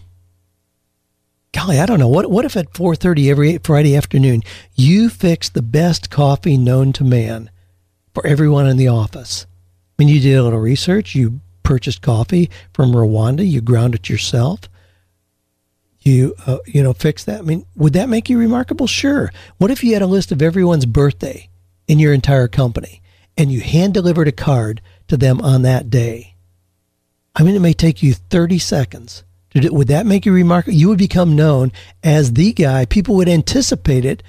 [1.53, 2.09] Golly, I don't know.
[2.09, 4.43] What what if at four thirty every Friday afternoon
[4.75, 7.49] you fix the best coffee known to man
[8.13, 9.45] for everyone in the office?
[9.97, 11.15] I mean, you did a little research.
[11.15, 13.49] You purchased coffee from Rwanda.
[13.49, 14.69] You ground it yourself
[16.05, 17.39] you uh, you know fix that?
[17.39, 18.87] I mean would that make you remarkable?
[18.87, 19.31] Sure.
[19.57, 21.49] What if you had a list of everyone's birthday
[21.87, 23.01] in your entire company
[23.37, 26.35] and you hand delivered a card to them on that day?
[27.35, 29.23] I mean it may take you 30 seconds
[29.55, 31.71] would that make you remarkable you would become known
[32.03, 32.85] as the guy.
[32.85, 34.21] People would anticipate it.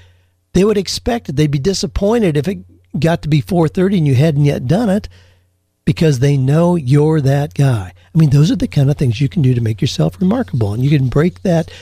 [0.52, 1.36] They would expect it.
[1.36, 2.58] They'd be disappointed if it
[2.98, 5.08] got to be 4.30 and you hadn't yet done it
[5.86, 7.94] because they know you're that guy.
[8.14, 10.74] I mean, those are the kind of things you can do to make yourself remarkable,
[10.74, 11.72] and you can break that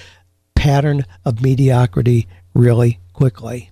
[0.55, 3.71] pattern of mediocrity really quickly.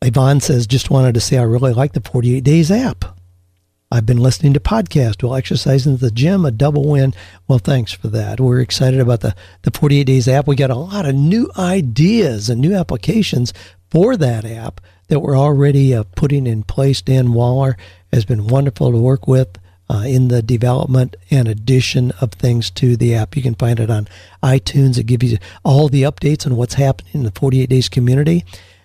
[0.00, 3.04] Yvonne says, just wanted to say I really like the 48 Days app.
[3.90, 7.12] I've been listening to podcasts while exercising at the gym, a double win.
[7.46, 8.40] Well, thanks for that.
[8.40, 10.48] We're excited about the, the 48 Days app.
[10.48, 13.52] We got a lot of new ideas and new applications
[13.90, 17.02] for that app that we're already uh, putting in place.
[17.02, 17.76] Dan Waller
[18.12, 22.96] has been wonderful to work with uh, in the development and addition of things to
[22.96, 23.36] the app.
[23.36, 24.08] You can find it on
[24.42, 24.98] iTunes.
[24.98, 28.44] It gives you all the updates on what's happening in the 48 Days community.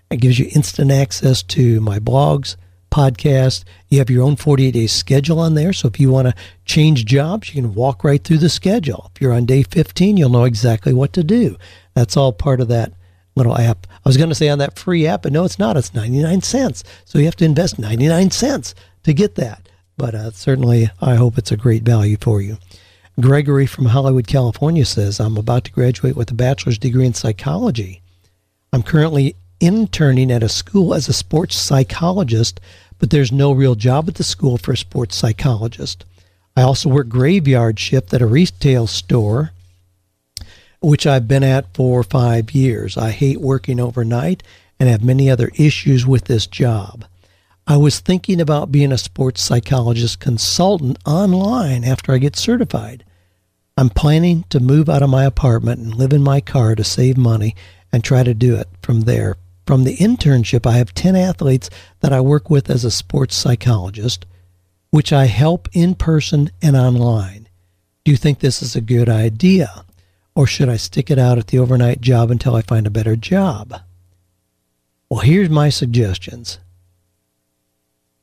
[0.09, 2.55] It gives you instant access to my blogs,
[2.91, 3.63] podcast.
[3.89, 5.73] You have your own 48 day schedule on there.
[5.73, 6.35] So if you want to
[6.65, 9.11] change jobs, you can walk right through the schedule.
[9.13, 11.57] If you're on day 15, you'll know exactly what to do.
[11.93, 12.93] That's all part of that
[13.35, 13.87] little app.
[13.91, 15.77] I was going to say on that free app, but no, it's not.
[15.77, 16.83] It's 99 cents.
[17.05, 18.73] So you have to invest 99 cents
[19.07, 19.67] to get that.
[19.97, 22.57] But uh, certainly, I hope it's a great value for you.
[23.19, 28.01] Gregory from Hollywood, California says, I'm about to graduate with a bachelor's degree in psychology.
[28.71, 32.59] I'm currently interning at a school as a sports psychologist,
[32.99, 36.05] but there's no real job at the school for a sports psychologist.
[36.55, 39.51] I also work graveyard shift at a retail store
[40.79, 42.97] which I've been at for five years.
[42.97, 44.43] I hate working overnight
[44.79, 47.05] and have many other issues with this job.
[47.69, 53.03] I was thinking about being a sports psychologist consultant online after I get certified.
[53.75, 57.17] I'm planning to move out of my apartment and live in my car to save
[57.17, 57.57] money
[57.91, 59.35] and try to do it from there.
[59.65, 64.25] From the internship, I have 10 athletes that I work with as a sports psychologist,
[64.91, 67.49] which I help in person and online.
[68.05, 69.83] Do you think this is a good idea?
[70.35, 73.17] Or should I stick it out at the overnight job until I find a better
[73.17, 73.81] job?
[75.09, 76.59] Well, here's my suggestions.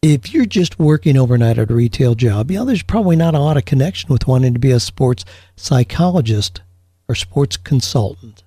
[0.06, 3.38] If you're just working overnight at a retail job, you know, there's probably not a
[3.38, 5.24] lot of connection with wanting to be a sports
[5.56, 6.60] psychologist
[7.08, 8.44] or sports consultant.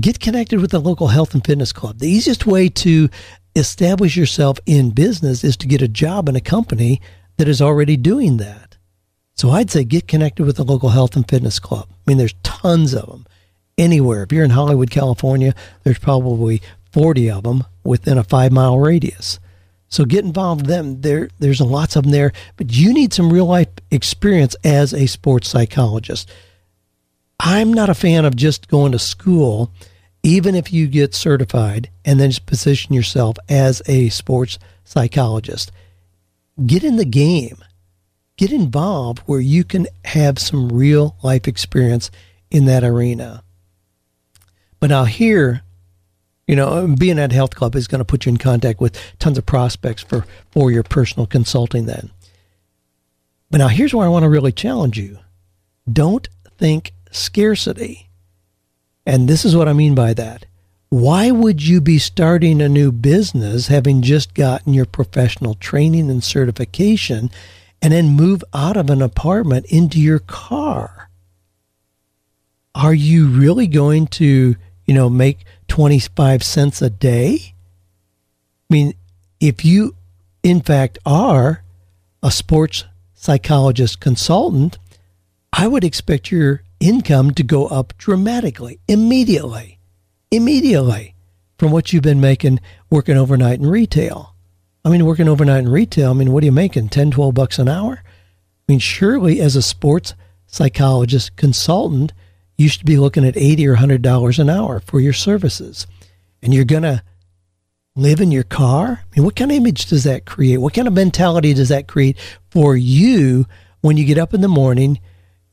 [0.00, 1.98] Get connected with the local health and fitness club.
[1.98, 3.10] The easiest way to
[3.54, 7.02] establish yourself in business is to get a job in a company
[7.36, 8.78] that is already doing that.
[9.34, 11.88] So I'd say get connected with the local health and fitness club.
[11.90, 13.26] I mean, there's tons of them
[13.76, 14.22] anywhere.
[14.22, 19.38] If you're in Hollywood, California, there's probably 40 of them within a five mile radius.
[19.94, 21.00] So get involved with them.
[21.00, 25.06] There, there's lots of them there, but you need some real life experience as a
[25.06, 26.30] sports psychologist.
[27.38, 29.70] I'm not a fan of just going to school,
[30.22, 35.70] even if you get certified, and then just position yourself as a sports psychologist.
[36.66, 37.56] Get in the game
[38.36, 42.10] get involved where you can have some real life experience
[42.50, 43.42] in that arena.
[44.80, 45.62] But now here,
[46.46, 49.38] you know, being at Health Club is going to put you in contact with tons
[49.38, 52.10] of prospects for, for your personal consulting then.
[53.50, 55.18] But now here's where I want to really challenge you.
[55.90, 56.28] Don't
[56.58, 58.08] think scarcity.
[59.06, 60.46] And this is what I mean by that.
[60.88, 66.22] Why would you be starting a new business having just gotten your professional training and
[66.22, 67.30] certification
[67.84, 71.10] and then move out of an apartment into your car.
[72.74, 77.54] Are you really going to, you know, make 25 cents a day?
[78.70, 78.94] I mean,
[79.40, 79.94] if you,
[80.42, 81.62] in fact, are
[82.22, 84.78] a sports psychologist consultant,
[85.52, 89.78] I would expect your income to go up dramatically, immediately,
[90.30, 91.14] immediately
[91.58, 94.34] from what you've been making working overnight in retail.
[94.84, 96.88] I mean, working overnight in retail, I mean, what are you making?
[96.88, 98.02] 10, 12 bucks an hour?
[98.04, 100.14] I mean, surely as a sports
[100.46, 102.12] psychologist consultant,
[102.56, 105.86] you should be looking at 80 or $100 an hour for your services.
[106.42, 107.02] And you're going to
[107.96, 109.02] live in your car?
[109.02, 110.58] I mean, what kind of image does that create?
[110.58, 112.18] What kind of mentality does that create
[112.50, 113.46] for you
[113.80, 115.00] when you get up in the morning?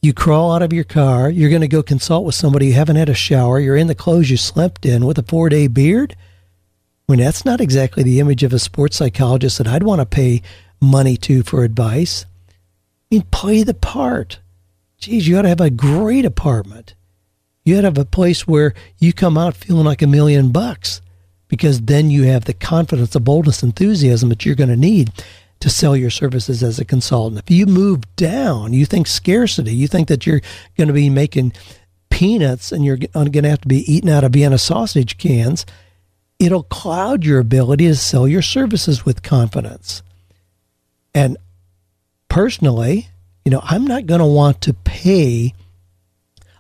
[0.02, 2.96] You crawl out of your car, you're going to go consult with somebody you haven't
[2.96, 6.16] had a shower, you're in the clothes you slept in with a four day beard.
[7.08, 10.06] I mean, that's not exactly the image of a sports psychologist that I'd want to
[10.08, 10.42] pay
[10.80, 12.26] money to for advice.
[13.12, 14.40] I mean, play the part.
[15.02, 16.96] Geez, you ought to have a great apartment.
[17.66, 21.02] You ought to have a place where you come out feeling like a million bucks
[21.50, 25.12] because then you have the confidence, the boldness, enthusiasm that you're going to need
[25.60, 27.42] to sell your services as a consultant.
[27.44, 30.42] If you move down, you think scarcity, you think that you're
[30.78, 31.54] going to be making
[32.10, 35.66] peanuts and you're going to have to be eating out of Vienna sausage cans
[36.42, 40.02] it'll cloud your ability to sell your services with confidence.
[41.14, 41.38] And
[42.30, 43.10] personally,
[43.46, 45.54] you know, I'm not going to want to pay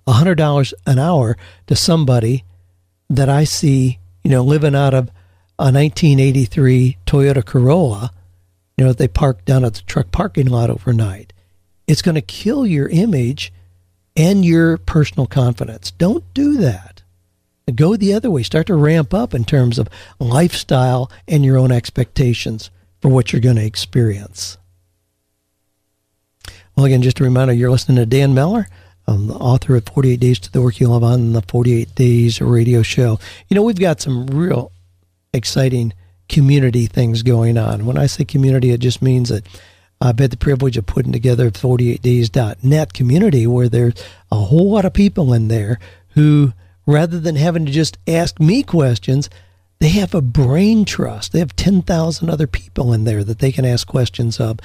[0.07, 2.43] $100 an hour to somebody
[3.09, 5.09] that I see, you know, living out of
[5.59, 8.11] a 1983 Toyota Corolla,
[8.77, 11.33] you know, they park down at the truck parking lot overnight.
[11.87, 13.53] It's going to kill your image
[14.15, 15.91] and your personal confidence.
[15.91, 17.03] Don't do that.
[17.75, 18.43] Go the other way.
[18.43, 19.87] Start to ramp up in terms of
[20.19, 22.71] lifestyle and your own expectations
[23.01, 24.57] for what you're going to experience.
[26.75, 28.67] Well, again, just a reminder you're listening to Dan Miller,
[29.07, 32.39] um, the author of 48 Days to the Work You Love on the 48 Days
[32.39, 33.19] radio show.
[33.49, 34.71] You know, we've got some real
[35.33, 35.93] exciting
[36.29, 37.85] community things going on.
[37.85, 39.45] When I say community, it just means that
[39.99, 43.93] I've had the privilege of putting together 48days.net community where there's
[44.31, 45.77] a whole lot of people in there
[46.15, 46.53] who,
[46.87, 49.29] rather than having to just ask me questions,
[49.79, 51.33] they have a brain trust.
[51.33, 54.59] They have 10,000 other people in there that they can ask questions of.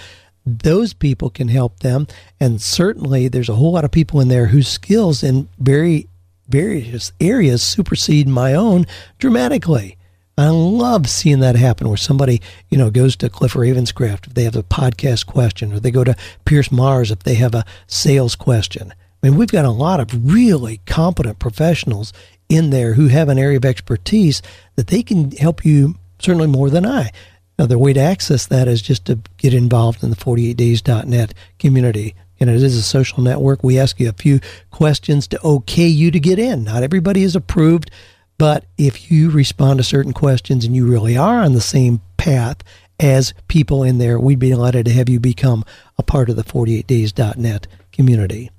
[0.46, 2.06] Those people can help them.
[2.38, 6.08] And certainly there's a whole lot of people in there whose skills in very
[6.48, 8.86] various areas supersede my own
[9.18, 9.96] dramatically.
[10.38, 14.44] I love seeing that happen where somebody, you know, goes to Cliff Ravenscraft if they
[14.44, 18.36] have a podcast question, or they go to Pierce Mars if they have a sales
[18.36, 18.92] question.
[19.22, 22.12] I mean, we've got a lot of really competent professionals
[22.50, 24.42] in there who have an area of expertise
[24.76, 27.10] that they can help you certainly more than I.
[27.58, 32.14] The way to access that is just to get involved in the 48days.net community.
[32.38, 33.64] And it is a social network.
[33.64, 34.40] We ask you a few
[34.70, 36.64] questions to okay you to get in.
[36.64, 37.90] Not everybody is approved
[38.38, 42.58] but if you respond to certain questions and you really are on the same path
[43.00, 45.64] as people in there, we'd be delighted to have you become
[45.98, 48.50] a part of the 48days.net community.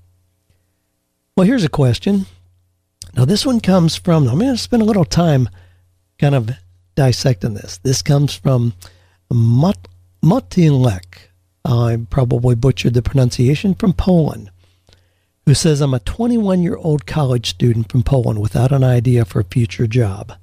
[1.35, 2.25] Well, here's a question.
[3.15, 5.49] Now, this one comes from, I'm going to spend a little time
[6.19, 6.51] kind of
[6.97, 7.77] dissecting this.
[7.77, 8.73] This comes from
[9.31, 9.87] Mot-
[10.21, 11.29] Motilek.
[11.63, 14.49] I probably butchered the pronunciation from Poland
[15.45, 19.39] who says, I'm a 21 year old college student from Poland without an idea for
[19.39, 20.33] a future job.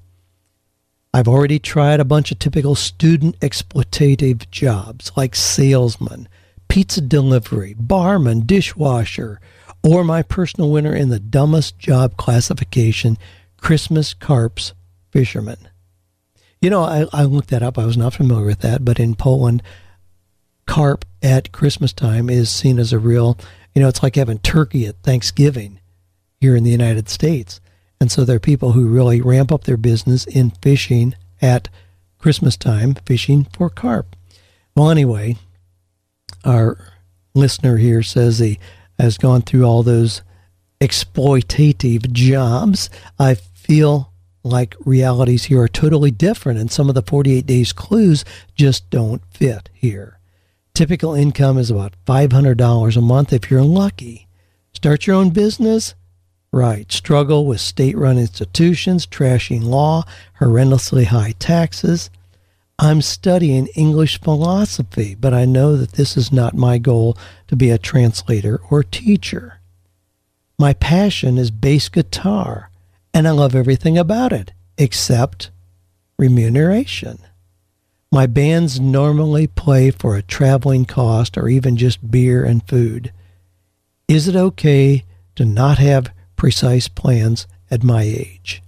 [1.13, 6.29] I've already tried a bunch of typical student exploitative jobs like salesman,
[6.69, 9.41] pizza delivery, barman, dishwasher,
[9.83, 13.19] or my personal winner in the dumbest job classification,
[13.59, 14.73] Christmas carps
[15.11, 15.69] fisherman.
[16.65, 17.77] You know, I, I looked that up.
[17.77, 19.63] I was not familiar with that, but in Poland,
[20.67, 23.37] carp at Christmas time is seen as a real
[23.75, 25.79] you know, it's like having turkey at Thanksgiving
[26.41, 27.61] here in the United States.
[28.01, 31.69] And so there are people who really ramp up their business in fishing at
[32.19, 34.17] Christmas time, fishing for carp.
[34.75, 35.37] Well, anyway,
[36.47, 36.79] our
[37.35, 38.59] listener here says he
[38.99, 40.23] has gone through all those
[40.81, 42.89] exploitative jobs.
[43.19, 44.14] I feel
[44.45, 48.25] like realities here are totally different, and some of the 48 days clues
[48.55, 50.19] just don't fit here.
[50.75, 54.29] Typical income is about $500 a month if you're lucky.
[54.73, 55.95] Start your own business?
[56.53, 56.91] Right.
[56.93, 60.05] Struggle with state run institutions, trashing law,
[60.41, 62.11] horrendously high taxes.
[62.79, 67.17] I'm studying English philosophy, but I know that this is not my goal
[67.49, 69.61] to be a translator or teacher.
[70.59, 72.71] My passion is bass guitar,
[73.15, 75.51] and I love everything about it except
[76.19, 77.19] remuneration.
[78.11, 83.13] My bands normally play for a traveling cost or even just beer and food.
[84.09, 85.05] Is it okay
[85.37, 88.63] to not have precise plans at my age?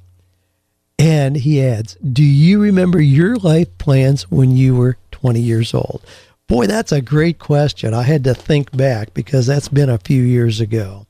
[0.99, 6.03] And he adds, Do you remember your life plans when you were 20 years old?
[6.49, 7.93] Boy, that's a great question.
[7.93, 11.07] I had to think back because that's been a few years ago.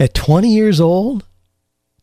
[0.00, 1.24] At 20 years old,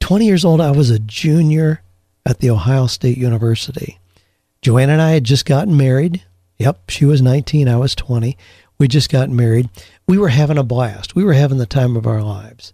[0.05, 1.81] 20 years old, I was a junior
[2.27, 3.97] at the Ohio State University.
[4.61, 6.21] Joanne and I had just gotten married.
[6.59, 8.37] Yep, she was 19, I was 20.
[8.77, 9.67] We just got married.
[10.07, 11.15] We were having a blast.
[11.15, 12.71] We were having the time of our lives.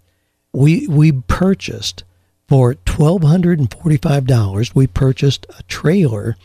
[0.52, 2.04] We we purchased
[2.50, 4.76] for $1245.
[4.76, 6.36] We purchased a trailer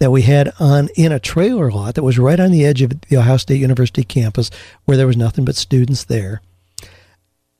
[0.00, 3.00] that we had on in a trailer lot that was right on the edge of
[3.02, 4.50] the Ohio State University campus
[4.86, 6.42] where there was nothing but students there.
[6.82, 6.88] I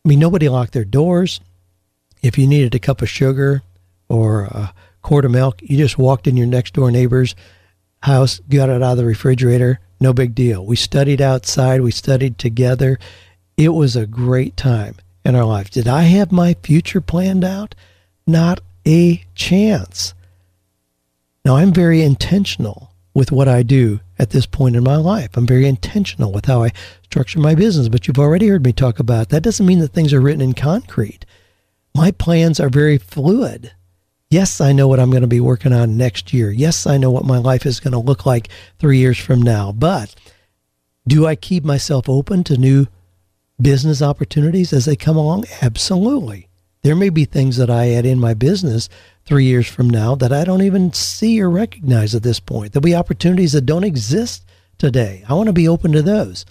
[0.04, 1.38] mean, nobody locked their doors.
[2.22, 3.62] If you needed a cup of sugar
[4.08, 5.60] or a quart of milk.
[5.62, 7.34] You just walked in your next door neighbor's
[8.02, 9.80] house, got it out of the refrigerator.
[10.00, 10.64] No big deal.
[10.64, 11.80] We studied outside.
[11.80, 12.98] We studied together.
[13.56, 15.70] It was a great time in our life.
[15.70, 17.74] Did I have my future planned out?
[18.26, 20.14] Not a chance.
[21.44, 25.30] Now, I'm very intentional with what I do at this point in my life.
[25.36, 28.98] I'm very intentional with how I structure my business, but you've already heard me talk
[28.98, 31.26] about that doesn't mean that things are written in concrete.
[31.94, 33.72] My plans are very fluid.
[34.30, 36.50] Yes, I know what I'm going to be working on next year.
[36.50, 39.72] Yes, I know what my life is going to look like three years from now.
[39.72, 40.14] But
[41.06, 42.86] do I keep myself open to new
[43.60, 45.44] business opportunities as they come along?
[45.60, 46.48] Absolutely.
[46.82, 48.88] There may be things that I add in my business
[49.24, 52.72] three years from now that I don't even see or recognize at this point.
[52.72, 54.44] There'll be opportunities that don't exist
[54.78, 55.24] today.
[55.28, 56.44] I want to be open to those.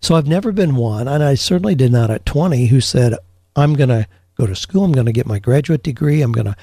[0.00, 3.14] So I've never been one, and I certainly did not at 20, who said,
[3.56, 4.06] I'm going to
[4.36, 6.56] go to school, I'm going to get my graduate degree, I'm going to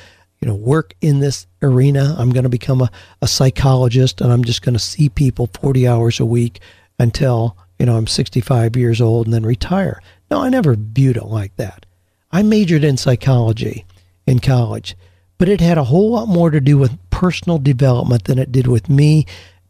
[0.43, 2.17] you know, work in this arena.
[2.19, 5.87] I'm going to become a, a psychologist and I'm just going to see people 40
[5.87, 6.59] hours a week
[6.99, 10.01] until, you know, I'm 65 years old and then retire.
[10.29, 11.85] No, I never viewed it like that.
[12.29, 13.85] I majored in psychology
[14.27, 14.97] in college,
[15.37, 18.67] but it had a whole lot more to do with personal development than it did
[18.67, 19.25] with me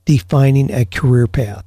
[0.06, 1.66] defining a career path.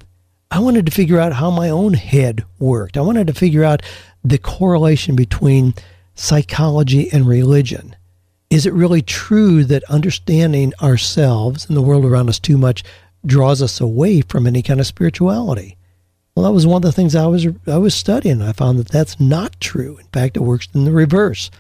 [0.51, 2.97] I wanted to figure out how my own head worked.
[2.97, 3.85] I wanted to figure out
[4.25, 5.75] the correlation between
[6.17, 7.95] psychology and religion
[8.51, 12.85] is it really true that understanding ourselves and the world around us too much
[13.25, 15.77] draws us away from any kind of spirituality?
[16.35, 18.43] Well, that was one of the things I was I was studying.
[18.43, 19.97] I found that that's not true.
[19.97, 21.51] In fact, it works in the reverse.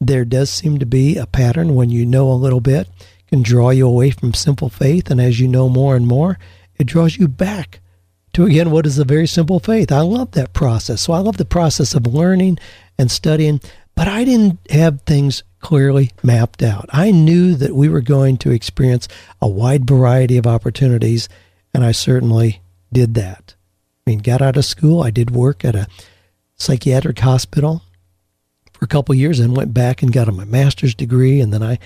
[0.00, 2.88] There does seem to be a pattern when you know a little bit
[3.26, 6.38] can draw you away from simple faith, and as you know more and more,
[6.76, 7.80] it draws you back
[8.34, 9.90] to again what is a very simple faith.
[9.90, 11.02] I love that process.
[11.02, 12.58] So I love the process of learning
[12.98, 13.60] and studying,
[13.94, 16.86] but I didn't have things clearly mapped out.
[16.92, 19.08] I knew that we were going to experience
[19.40, 21.28] a wide variety of opportunities,
[21.74, 22.60] and I certainly
[22.92, 23.54] did that.
[24.06, 25.86] I mean, got out of school, I did work at a
[26.56, 27.82] psychiatric hospital
[28.72, 31.78] for a couple years and went back and got my master's degree, and then I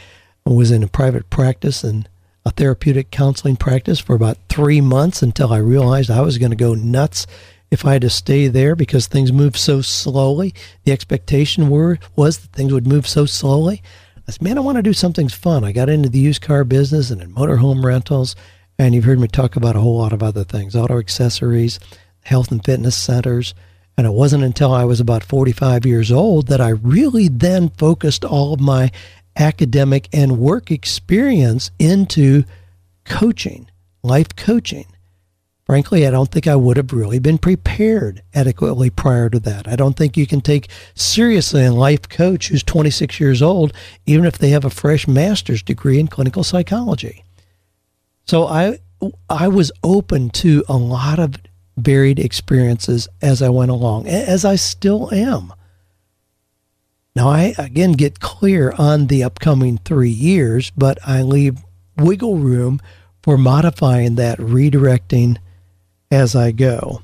[0.45, 2.09] was in a private practice and
[2.45, 6.57] a therapeutic counseling practice for about three months until I realized I was going to
[6.57, 7.27] go nuts
[7.73, 10.55] if I had to stay there because things moved so slowly.
[10.85, 13.83] The expectation were was that things would move so slowly.
[14.29, 15.65] I said, man, I want to do something fun.
[15.65, 18.37] I got into the used car business and in motorhome rentals,
[18.79, 21.81] and you've heard me talk about a whole lot of other things, auto accessories,
[22.25, 23.55] health and fitness centers.
[23.97, 28.23] And it wasn't until I was about 45 years old that I really then focused
[28.23, 28.91] all of my
[29.35, 32.45] academic and work experience into
[33.07, 33.71] coaching,
[34.03, 34.85] life coaching.
[35.65, 39.69] Frankly, I don't think I would have really been prepared adequately prior to that.
[39.69, 43.73] I don't think you can take seriously a life coach who's 26 years old,
[44.05, 47.25] even if they have a fresh master's degree in clinical psychology.
[48.25, 48.81] So I
[49.29, 51.37] I was open to a lot of
[51.77, 55.53] varied experiences as I went along, as I still am.
[57.15, 61.59] Now I again get clear on the upcoming three years, but I leave
[61.97, 62.81] wiggle room
[63.23, 65.39] for modifying that, redirecting
[66.13, 67.03] as I go.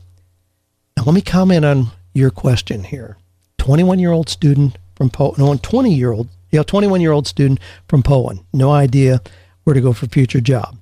[0.97, 3.17] Now, let me comment on your question here.
[3.57, 7.59] 21 year old student from Poland, no, 20 year old, yeah, 21 year old student
[7.89, 9.23] from Poland, no idea
[9.65, 10.77] where to go for future job.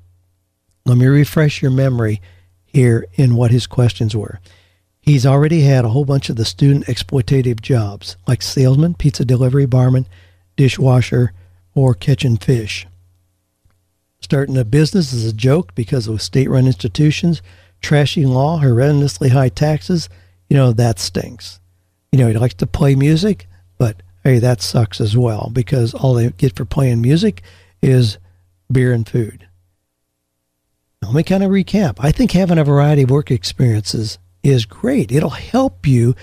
[0.84, 2.20] Let me refresh your memory
[2.64, 4.40] here in what his questions were.
[5.00, 9.66] He's already had a whole bunch of the student exploitative jobs, like salesman, pizza delivery,
[9.66, 10.06] barman,
[10.56, 11.32] dishwasher,
[11.76, 12.88] or catching fish.
[14.20, 17.40] Starting a business is a joke because of state run institutions
[17.80, 20.08] trashy law, horrendously high taxes,
[20.48, 21.60] you know, that stinks.
[22.12, 23.46] You know, he likes to play music,
[23.78, 27.42] but hey, that sucks as well because all they get for playing music
[27.82, 28.18] is
[28.70, 29.48] beer and food.
[31.02, 31.96] Let me kind of recap.
[32.00, 35.12] I think having a variety of work experiences is great.
[35.12, 36.14] It'll help you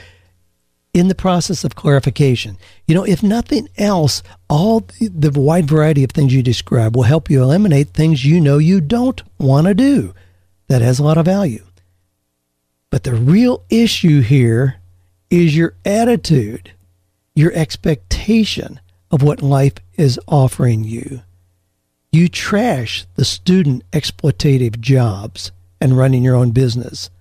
[0.93, 2.57] in the process of clarification.
[2.87, 7.29] You know, if nothing else, all the wide variety of things you describe will help
[7.29, 10.13] you eliminate things you know you don't want to do
[10.73, 11.63] that has a lot of value.
[12.89, 14.79] But the real issue here
[15.29, 16.71] is your attitude,
[17.35, 18.79] your expectation
[19.11, 21.21] of what life is offering you.
[22.11, 27.11] You trash the student exploitative jobs and running your own business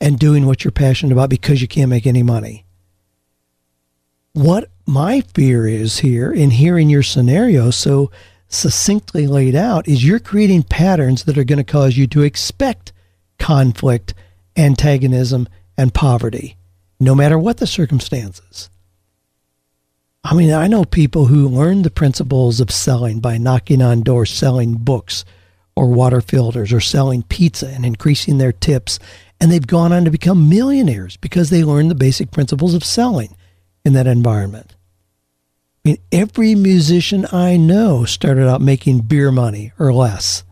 [0.00, 2.64] and doing what you're passionate about because you can't make any money.
[4.32, 8.10] What my fear is here in hearing your scenario so
[8.48, 12.92] succinctly laid out is you're creating patterns that are going to cause you to expect
[13.44, 14.14] conflict,
[14.56, 16.56] antagonism, and poverty,
[16.98, 18.70] no matter what the circumstances.
[20.24, 24.30] I mean, I know people who learn the principles of selling by knocking on doors,
[24.30, 25.26] selling books
[25.76, 28.98] or water filters or selling pizza and increasing their tips.
[29.38, 33.36] And they've gone on to become millionaires because they learned the basic principles of selling
[33.84, 34.74] in that environment.
[35.84, 40.44] I mean, every musician I know started out making beer money or less.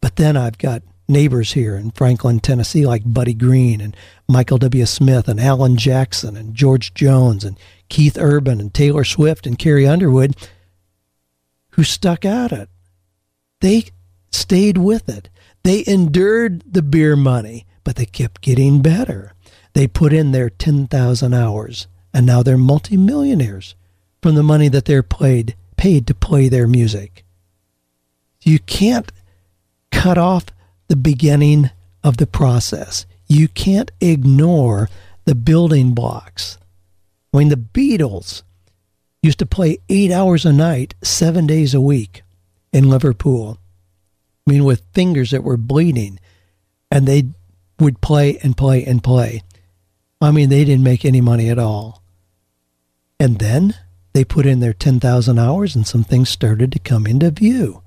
[0.00, 3.96] But then I've got neighbors here in Franklin, Tennessee, like Buddy Greene and
[4.28, 4.86] Michael W.
[4.86, 9.86] Smith and Alan Jackson and George Jones and Keith Urban and Taylor Swift and Carrie
[9.86, 10.36] Underwood,
[11.70, 12.68] who stuck at it.
[13.60, 13.84] They
[14.30, 15.28] stayed with it.
[15.62, 19.32] They endured the beer money, but they kept getting better.
[19.72, 23.74] They put in their 10,000 hours, and now they're multimillionaires
[24.22, 27.24] from the money that they're paid paid to play their music.
[28.42, 29.10] You can't
[29.90, 30.46] cut off
[30.88, 31.70] the beginning
[32.02, 33.06] of the process.
[33.26, 34.88] You can't ignore
[35.24, 36.58] the building blocks.
[37.32, 38.42] I mean, the Beatles
[39.22, 42.22] used to play eight hours a night, seven days a week
[42.72, 43.58] in Liverpool.
[44.46, 46.20] I mean, with fingers that were bleeding,
[46.90, 47.24] and they
[47.80, 49.42] would play and play and play.
[50.20, 52.02] I mean, they didn't make any money at all.
[53.18, 53.74] And then
[54.12, 57.82] they put in their 10,000 hours and some things started to come into view.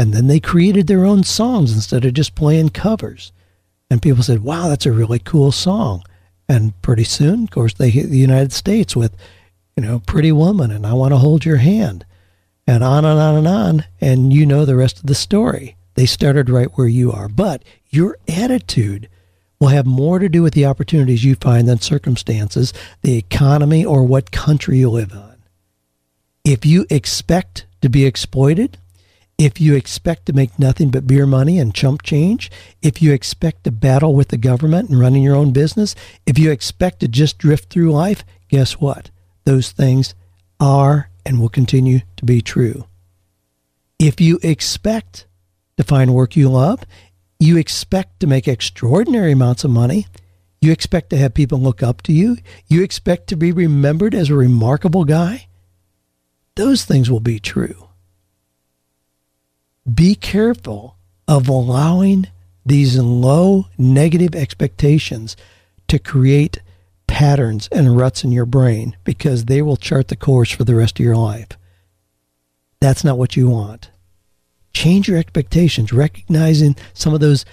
[0.00, 3.32] And then they created their own songs instead of just playing covers.
[3.90, 6.04] And people said, wow, that's a really cool song.
[6.48, 9.14] And pretty soon, of course, they hit the United States with,
[9.76, 12.06] you know, Pretty Woman and I Want to Hold Your Hand
[12.66, 13.84] and on and on and on.
[14.00, 15.76] And you know the rest of the story.
[15.96, 17.28] They started right where you are.
[17.28, 19.06] But your attitude
[19.58, 22.72] will have more to do with the opportunities you find than circumstances,
[23.02, 25.36] the economy, or what country you live on.
[26.42, 28.78] If you expect to be exploited,
[29.40, 32.50] if you expect to make nothing but beer money and chump change,
[32.82, 35.94] if you expect to battle with the government and running your own business,
[36.26, 39.10] if you expect to just drift through life, guess what?
[39.44, 40.14] Those things
[40.60, 42.84] are and will continue to be true.
[43.98, 45.26] If you expect
[45.78, 46.84] to find work you love,
[47.38, 50.06] you expect to make extraordinary amounts of money.
[50.60, 52.36] You expect to have people look up to you.
[52.66, 55.46] You expect to be remembered as a remarkable guy.
[56.56, 57.86] Those things will be true.
[59.92, 62.26] Be careful of allowing
[62.64, 65.36] these low negative expectations
[65.88, 66.60] to create
[67.06, 71.00] patterns and ruts in your brain because they will chart the course for the rest
[71.00, 71.48] of your life.
[72.80, 73.90] That's not what you want
[74.72, 77.44] change your expectations, recognizing some of those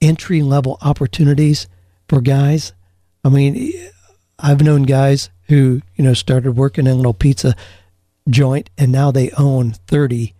[0.00, 1.68] entry level opportunities
[2.08, 2.72] for guys.
[3.24, 3.72] I mean,
[4.38, 7.54] I've known guys who, you know, started working in a little pizza
[8.28, 10.34] joint and now they own 30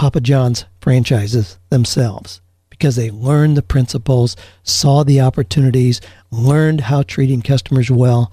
[0.00, 2.40] Papa John's franchises themselves
[2.70, 8.32] because they learned the principles, saw the opportunities, learned how treating customers well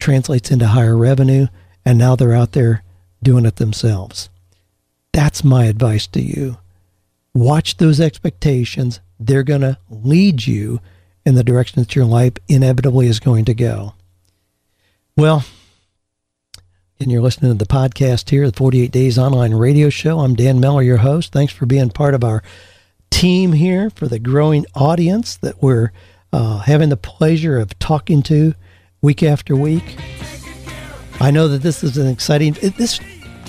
[0.00, 1.48] translates into higher revenue,
[1.84, 2.82] and now they're out there
[3.22, 4.30] doing it themselves.
[5.12, 6.56] That's my advice to you.
[7.34, 9.00] Watch those expectations.
[9.20, 10.80] They're going to lead you
[11.26, 13.92] in the direction that your life inevitably is going to go.
[15.14, 15.44] Well,
[16.98, 20.20] and you're listening to the podcast here, the 48 Days Online Radio Show.
[20.20, 21.32] I'm Dan Miller, your host.
[21.32, 22.42] Thanks for being part of our
[23.10, 25.92] team here for the growing audience that we're
[26.32, 28.54] uh, having the pleasure of talking to
[29.02, 29.96] week after week.
[31.20, 32.54] I know that this is an exciting.
[32.54, 32.98] This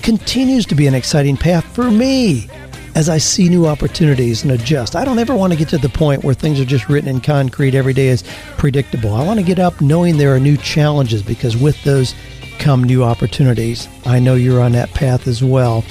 [0.02, 2.50] continues to be an exciting path for me
[2.95, 4.95] as I see new opportunities and adjust.
[4.95, 7.22] I don't ever want to get to the point where things are just written in
[7.22, 8.24] concrete every day is
[8.58, 9.14] predictable.
[9.14, 12.14] I want to get up knowing there are new challenges because with those
[12.60, 13.88] come new opportunities.
[14.05, 15.82] I know you're on that path as well.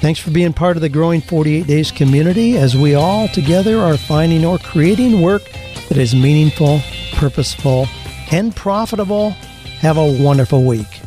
[0.00, 3.96] Thanks for being part of the growing 48 Days community as we all together are
[3.96, 5.42] finding or creating work
[5.88, 6.80] that is meaningful,
[7.12, 7.86] purposeful,
[8.30, 9.30] and profitable.
[9.80, 11.03] Have a wonderful week.